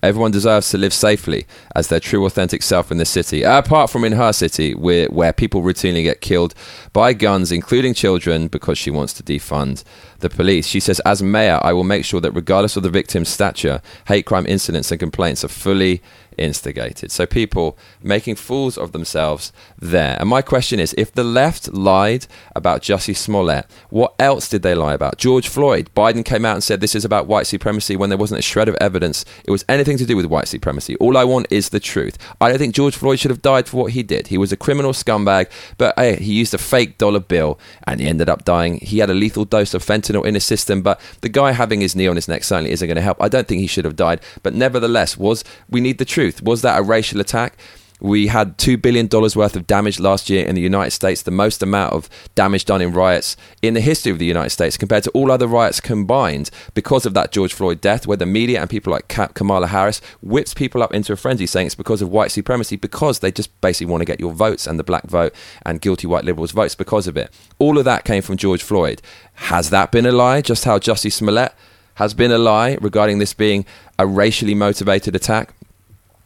Everyone 0.00 0.30
deserves 0.30 0.70
to 0.70 0.78
live 0.78 0.94
safely 0.94 1.44
as 1.74 1.88
their 1.88 1.98
true, 1.98 2.24
authentic 2.24 2.62
self 2.62 2.92
in 2.92 2.98
the 2.98 3.04
city, 3.04 3.42
apart 3.42 3.90
from 3.90 4.04
in 4.04 4.12
her 4.12 4.32
city, 4.32 4.72
where, 4.74 5.08
where 5.08 5.32
people 5.32 5.62
routinely 5.62 6.04
get 6.04 6.20
killed 6.20 6.54
by 6.92 7.12
guns, 7.12 7.50
including 7.50 7.94
children, 7.94 8.46
because 8.46 8.78
she 8.78 8.92
wants 8.92 9.12
to 9.14 9.24
defund 9.24 9.82
the 10.20 10.30
police. 10.30 10.68
She 10.68 10.78
says, 10.78 11.00
As 11.00 11.20
mayor, 11.20 11.58
I 11.62 11.72
will 11.72 11.82
make 11.82 12.04
sure 12.04 12.20
that 12.20 12.30
regardless 12.30 12.76
of 12.76 12.84
the 12.84 12.90
victim's 12.90 13.28
stature, 13.28 13.82
hate 14.06 14.24
crime 14.24 14.46
incidents 14.46 14.92
and 14.92 15.00
complaints 15.00 15.42
are 15.42 15.48
fully 15.48 16.00
instigated. 16.38 17.10
So 17.10 17.26
people 17.26 17.78
making 18.02 18.36
fools 18.36 18.78
of 18.78 18.92
themselves 18.92 19.52
there. 19.78 20.16
And 20.20 20.28
my 20.28 20.42
question 20.42 20.80
is 20.80 20.94
if 20.96 21.12
the 21.12 21.24
left 21.24 21.72
lied 21.72 22.26
about 22.54 22.82
Jussie 22.82 23.16
Smollett, 23.16 23.66
what 23.90 24.14
else 24.18 24.48
did 24.48 24.62
they 24.62 24.74
lie 24.74 24.94
about? 24.94 25.18
George 25.18 25.48
Floyd. 25.48 25.90
Biden 25.94 26.24
came 26.24 26.44
out 26.44 26.54
and 26.54 26.64
said 26.64 26.80
this 26.80 26.94
is 26.94 27.04
about 27.04 27.26
white 27.26 27.46
supremacy 27.46 27.96
when 27.96 28.10
there 28.10 28.18
wasn't 28.18 28.38
a 28.38 28.42
shred 28.42 28.68
of 28.68 28.76
evidence 28.80 29.24
it 29.44 29.50
was 29.50 29.64
anything 29.68 29.96
to 29.98 30.06
do 30.06 30.16
with 30.16 30.26
white 30.26 30.48
supremacy. 30.48 30.96
All 30.96 31.16
I 31.16 31.24
want 31.24 31.46
is 31.50 31.70
the 31.70 31.80
truth. 31.80 32.18
I 32.40 32.48
don't 32.48 32.58
think 32.58 32.74
George 32.74 32.96
Floyd 32.96 33.18
should 33.18 33.30
have 33.30 33.42
died 33.42 33.68
for 33.68 33.78
what 33.78 33.92
he 33.92 34.02
did. 34.02 34.28
He 34.28 34.38
was 34.38 34.52
a 34.52 34.56
criminal 34.56 34.92
scumbag, 34.92 35.50
but 35.78 35.94
hey, 35.96 36.16
he 36.16 36.32
used 36.32 36.54
a 36.54 36.58
fake 36.58 36.98
dollar 36.98 37.20
bill 37.20 37.58
and 37.84 38.00
he 38.00 38.06
ended 38.06 38.28
up 38.28 38.44
dying. 38.44 38.78
He 38.78 38.98
had 38.98 39.10
a 39.10 39.14
lethal 39.14 39.44
dose 39.44 39.74
of 39.74 39.84
fentanyl 39.84 40.26
in 40.26 40.34
his 40.34 40.44
system, 40.44 40.82
but 40.82 41.00
the 41.20 41.28
guy 41.28 41.52
having 41.52 41.80
his 41.80 41.96
knee 41.96 42.06
on 42.06 42.16
his 42.16 42.28
neck 42.28 42.44
certainly 42.44 42.70
isn't 42.72 42.86
going 42.86 42.96
to 42.96 43.02
help. 43.02 43.22
I 43.22 43.28
don't 43.28 43.48
think 43.48 43.60
he 43.60 43.66
should 43.66 43.84
have 43.84 43.96
died, 43.96 44.20
but 44.42 44.54
nevertheless, 44.54 45.16
was 45.16 45.44
we 45.70 45.80
need 45.80 45.98
the 45.98 46.04
truth 46.04 46.27
truth. 46.30 46.42
Was 46.42 46.62
that 46.62 46.78
a 46.78 46.82
racial 46.82 47.20
attack? 47.20 47.58
We 48.00 48.28
had 48.28 48.58
$2 48.58 48.80
billion 48.80 49.08
worth 49.10 49.56
of 49.56 49.66
damage 49.66 49.98
last 49.98 50.30
year 50.30 50.46
in 50.46 50.54
the 50.54 50.60
United 50.60 50.92
States, 50.92 51.22
the 51.22 51.32
most 51.32 51.64
amount 51.64 51.92
of 51.92 52.08
damage 52.36 52.64
done 52.64 52.80
in 52.80 52.92
riots 52.92 53.36
in 53.60 53.74
the 53.74 53.80
history 53.80 54.12
of 54.12 54.20
the 54.20 54.24
United 54.24 54.50
States 54.50 54.76
compared 54.76 55.02
to 55.02 55.10
all 55.10 55.32
other 55.32 55.48
riots 55.48 55.80
combined 55.80 56.48
because 56.74 57.06
of 57.06 57.14
that 57.14 57.32
George 57.32 57.52
Floyd 57.52 57.80
death, 57.80 58.06
where 58.06 58.16
the 58.16 58.24
media 58.24 58.60
and 58.60 58.70
people 58.70 58.92
like 58.92 59.08
Kamala 59.08 59.66
Harris 59.66 60.00
whips 60.22 60.54
people 60.54 60.80
up 60.80 60.94
into 60.94 61.12
a 61.12 61.16
frenzy 61.16 61.44
saying 61.44 61.66
it's 61.66 61.74
because 61.74 62.00
of 62.00 62.08
white 62.08 62.30
supremacy 62.30 62.76
because 62.76 63.18
they 63.18 63.32
just 63.32 63.50
basically 63.60 63.90
want 63.90 64.00
to 64.00 64.04
get 64.04 64.20
your 64.20 64.32
votes 64.32 64.68
and 64.68 64.78
the 64.78 64.84
black 64.84 65.08
vote 65.08 65.34
and 65.66 65.80
guilty 65.80 66.06
white 66.06 66.24
liberals' 66.24 66.52
votes 66.52 66.76
because 66.76 67.08
of 67.08 67.16
it. 67.16 67.32
All 67.58 67.78
of 67.78 67.84
that 67.84 68.04
came 68.04 68.22
from 68.22 68.36
George 68.36 68.62
Floyd. 68.62 69.02
Has 69.50 69.70
that 69.70 69.90
been 69.90 70.06
a 70.06 70.12
lie? 70.12 70.40
Just 70.40 70.64
how 70.64 70.78
Jussie 70.78 71.12
Smollett 71.12 71.52
has 71.94 72.14
been 72.14 72.30
a 72.30 72.38
lie 72.38 72.78
regarding 72.80 73.18
this 73.18 73.34
being 73.34 73.66
a 73.98 74.06
racially 74.06 74.54
motivated 74.54 75.16
attack? 75.16 75.52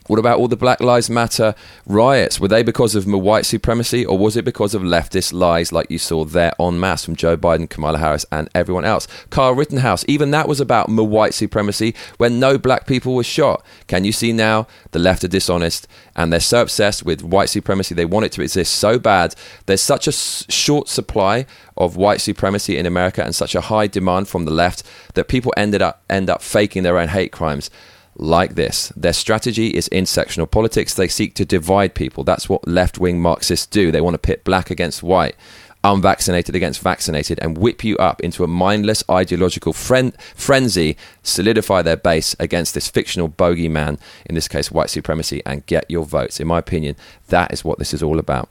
What 0.09 0.19
about 0.19 0.39
all 0.39 0.49
the 0.49 0.57
Black 0.57 0.81
Lives 0.81 1.09
Matter 1.09 1.55
riots? 1.87 2.41
Were 2.41 2.49
they 2.49 2.65
because 2.65 2.97
of 2.97 3.07
white 3.07 3.47
supremacy 3.47 4.05
or 4.05 4.19
was 4.19 4.37
it 4.37 4.45
because 4.45 4.75
of 4.75 4.83
leftist 4.83 5.33
lies 5.33 5.71
like 5.71 5.91
you 5.91 5.99
saw 5.99 6.25
there 6.25 6.53
en 6.61 6.81
masse 6.81 7.05
from 7.05 7.15
Joe 7.15 7.37
Biden, 7.37 7.71
Kamala 7.71 7.99
Harris, 7.99 8.27
and 8.33 8.51
everyone 8.53 8.85
else? 8.85 9.07
Carl 9.31 9.55
Rittenhouse, 9.55 10.05
even 10.09 10.33
that 10.33 10.49
was 10.49 10.61
about 10.61 10.89
white 10.89 11.35
supremacy 11.35 11.95
when 12.17 12.41
no 12.41 12.59
black 12.59 12.87
people 12.87 13.15
were 13.15 13.23
shot. 13.23 13.65
Can 13.87 14.05
you 14.05 14.11
see 14.11 14.33
now 14.33 14.67
the 14.91 14.99
left 14.99 15.23
are 15.23 15.29
dishonest 15.29 15.87
and 16.17 16.33
they're 16.33 16.41
so 16.41 16.63
obsessed 16.63 17.05
with 17.05 17.23
white 17.23 17.49
supremacy? 17.49 17.95
They 17.95 18.05
want 18.05 18.27
it 18.27 18.33
to 18.33 18.43
exist 18.43 18.75
so 18.75 18.99
bad. 18.99 19.37
There's 19.67 19.83
such 19.83 20.09
a 20.09 20.13
short 20.13 20.89
supply 20.89 21.47
of 21.77 21.97
white 21.97 22.21
supremacy 22.21 22.77
in 22.77 22.87
America 22.87 23.23
and 23.25 23.35
such 23.35 23.55
a 23.55 23.61
high 23.61 23.87
demand 23.87 24.29
from 24.29 24.47
the 24.47 24.51
left 24.51 24.83
that 25.15 25.29
people 25.29 25.55
ended 25.57 25.81
up 25.81 26.03
end 26.11 26.29
up 26.29 26.43
faking 26.43 26.83
their 26.83 26.99
own 26.99 27.09
hate 27.09 27.33
crimes 27.33 27.71
like 28.17 28.55
this. 28.55 28.93
Their 28.97 29.13
strategy 29.13 29.69
is 29.69 29.89
intersectional 29.91 30.51
politics. 30.51 30.95
They 30.95 31.09
seek 31.09 31.35
to 31.35 31.45
divide 31.45 31.95
people. 31.95 32.25
That's 32.25 32.49
what 32.49 32.67
left 32.67 32.99
wing 32.99 33.21
Marxists 33.21 33.67
do. 33.67 33.91
They 33.91 34.01
want 34.01 34.15
to 34.15 34.19
pit 34.19 34.45
black 34.45 34.71
against 34.71 35.03
white, 35.03 35.35
unvaccinated 35.83 36.55
against 36.55 36.81
vaccinated, 36.81 37.39
and 37.41 37.57
whip 37.57 37.83
you 37.83 37.97
up 37.97 38.21
into 38.21 38.45
a 38.45 38.49
mindless 38.49 39.03
ideological 39.11 39.73
fren- 39.73 40.13
frenzy, 40.35 40.97
solidify 41.23 41.83
their 41.83 41.97
base 41.97 42.37
against 42.39 42.75
this 42.75 42.89
fictional 42.89 43.29
bogeyman, 43.29 43.99
in 44.27 44.35
this 44.35 44.49
case, 44.49 44.71
white 44.71 44.91
supremacy, 44.91 45.43
and 45.47 45.67
get 45.67 45.91
your 45.91 46.05
votes. 46.05 46.39
In 46.41 46.47
my 46.47 46.59
opinion, 46.59 46.97
that 47.29 47.53
is 47.53 47.65
what 47.65 47.79
this 47.79 47.95
is 47.95 48.03
all 48.03 48.19
about. 48.19 48.49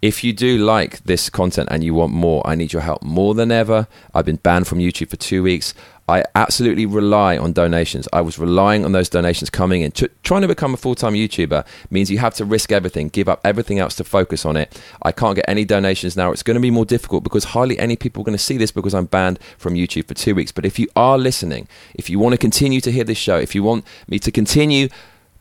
If 0.00 0.22
you 0.22 0.32
do 0.32 0.58
like 0.58 1.02
this 1.04 1.28
content 1.28 1.68
and 1.72 1.82
you 1.82 1.92
want 1.92 2.12
more, 2.12 2.46
I 2.46 2.54
need 2.54 2.72
your 2.72 2.82
help 2.82 3.02
more 3.02 3.34
than 3.34 3.50
ever. 3.50 3.88
I've 4.14 4.24
been 4.24 4.36
banned 4.36 4.68
from 4.68 4.78
YouTube 4.78 5.10
for 5.10 5.16
two 5.16 5.42
weeks. 5.42 5.74
I 6.08 6.24
absolutely 6.34 6.86
rely 6.86 7.36
on 7.36 7.52
donations. 7.52 8.08
I 8.12 8.22
was 8.22 8.38
relying 8.38 8.84
on 8.86 8.92
those 8.92 9.10
donations 9.10 9.50
coming 9.50 9.82
in. 9.82 9.92
trying 10.22 10.40
to 10.42 10.48
become 10.48 10.72
a 10.72 10.78
full 10.78 10.94
time 10.94 11.12
YouTuber 11.12 11.66
means 11.90 12.10
you 12.10 12.18
have 12.18 12.34
to 12.34 12.44
risk 12.46 12.72
everything, 12.72 13.08
give 13.10 13.28
up 13.28 13.40
everything 13.44 13.78
else 13.78 13.94
to 13.96 14.04
focus 14.04 14.46
on 14.46 14.56
it. 14.56 14.80
I 15.02 15.12
can't 15.12 15.36
get 15.36 15.44
any 15.46 15.66
donations 15.66 16.16
now. 16.16 16.32
It's 16.32 16.42
going 16.42 16.54
to 16.54 16.60
be 16.60 16.70
more 16.70 16.86
difficult 16.86 17.24
because 17.24 17.44
hardly 17.44 17.78
any 17.78 17.96
people 17.96 18.22
are 18.22 18.24
going 18.24 18.38
to 18.38 18.42
see 18.42 18.56
this 18.56 18.72
because 18.72 18.94
I'm 18.94 19.04
banned 19.06 19.38
from 19.58 19.74
YouTube 19.74 20.08
for 20.08 20.14
two 20.14 20.34
weeks. 20.34 20.50
But 20.50 20.64
if 20.64 20.78
you 20.78 20.88
are 20.96 21.18
listening, 21.18 21.68
if 21.94 22.08
you 22.08 22.18
want 22.18 22.32
to 22.32 22.38
continue 22.38 22.80
to 22.80 22.90
hear 22.90 23.04
this 23.04 23.18
show, 23.18 23.36
if 23.36 23.54
you 23.54 23.62
want 23.62 23.84
me 24.08 24.18
to 24.20 24.32
continue 24.32 24.88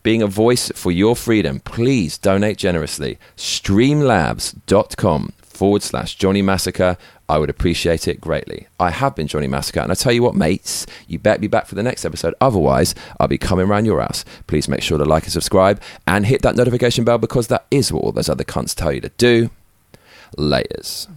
being 0.03 0.21
a 0.21 0.27
voice 0.27 0.69
for 0.75 0.91
your 0.91 1.15
freedom, 1.15 1.61
please 1.61 2.17
donate 2.17 2.57
generously. 2.57 3.17
Streamlabs.com 3.35 5.33
forward 5.57 5.81
slash 5.81 6.15
Johnny 6.15 6.41
Massacre. 6.41 6.97
I 7.27 7.39
would 7.39 7.49
appreciate 7.49 8.07
it 8.07 8.21
greatly. 8.21 8.67
I 8.79 8.91
have 8.91 9.15
been 9.15 9.27
Johnny 9.27 9.47
Massacre, 9.47 9.81
and 9.81 9.91
I 9.91 9.95
tell 9.95 10.13
you 10.13 10.23
what, 10.23 10.35
mates, 10.35 10.85
you 11.07 11.19
better 11.19 11.39
be 11.39 11.47
back 11.47 11.65
for 11.65 11.75
the 11.75 11.83
next 11.83 12.05
episode. 12.05 12.35
Otherwise, 12.39 12.95
I'll 13.19 13.27
be 13.27 13.37
coming 13.37 13.67
around 13.67 13.85
your 13.85 13.99
house. 13.99 14.23
Please 14.45 14.69
make 14.69 14.83
sure 14.83 14.97
to 14.97 15.03
like 15.03 15.23
and 15.23 15.33
subscribe 15.33 15.81
and 16.05 16.25
hit 16.25 16.43
that 16.43 16.55
notification 16.55 17.03
bell 17.03 17.17
because 17.17 17.47
that 17.47 17.65
is 17.71 17.91
what 17.91 18.03
all 18.03 18.11
those 18.11 18.29
other 18.29 18.43
cunts 18.43 18.75
tell 18.75 18.93
you 18.93 19.01
to 19.01 19.09
do. 19.17 19.49
Layers. 20.37 21.07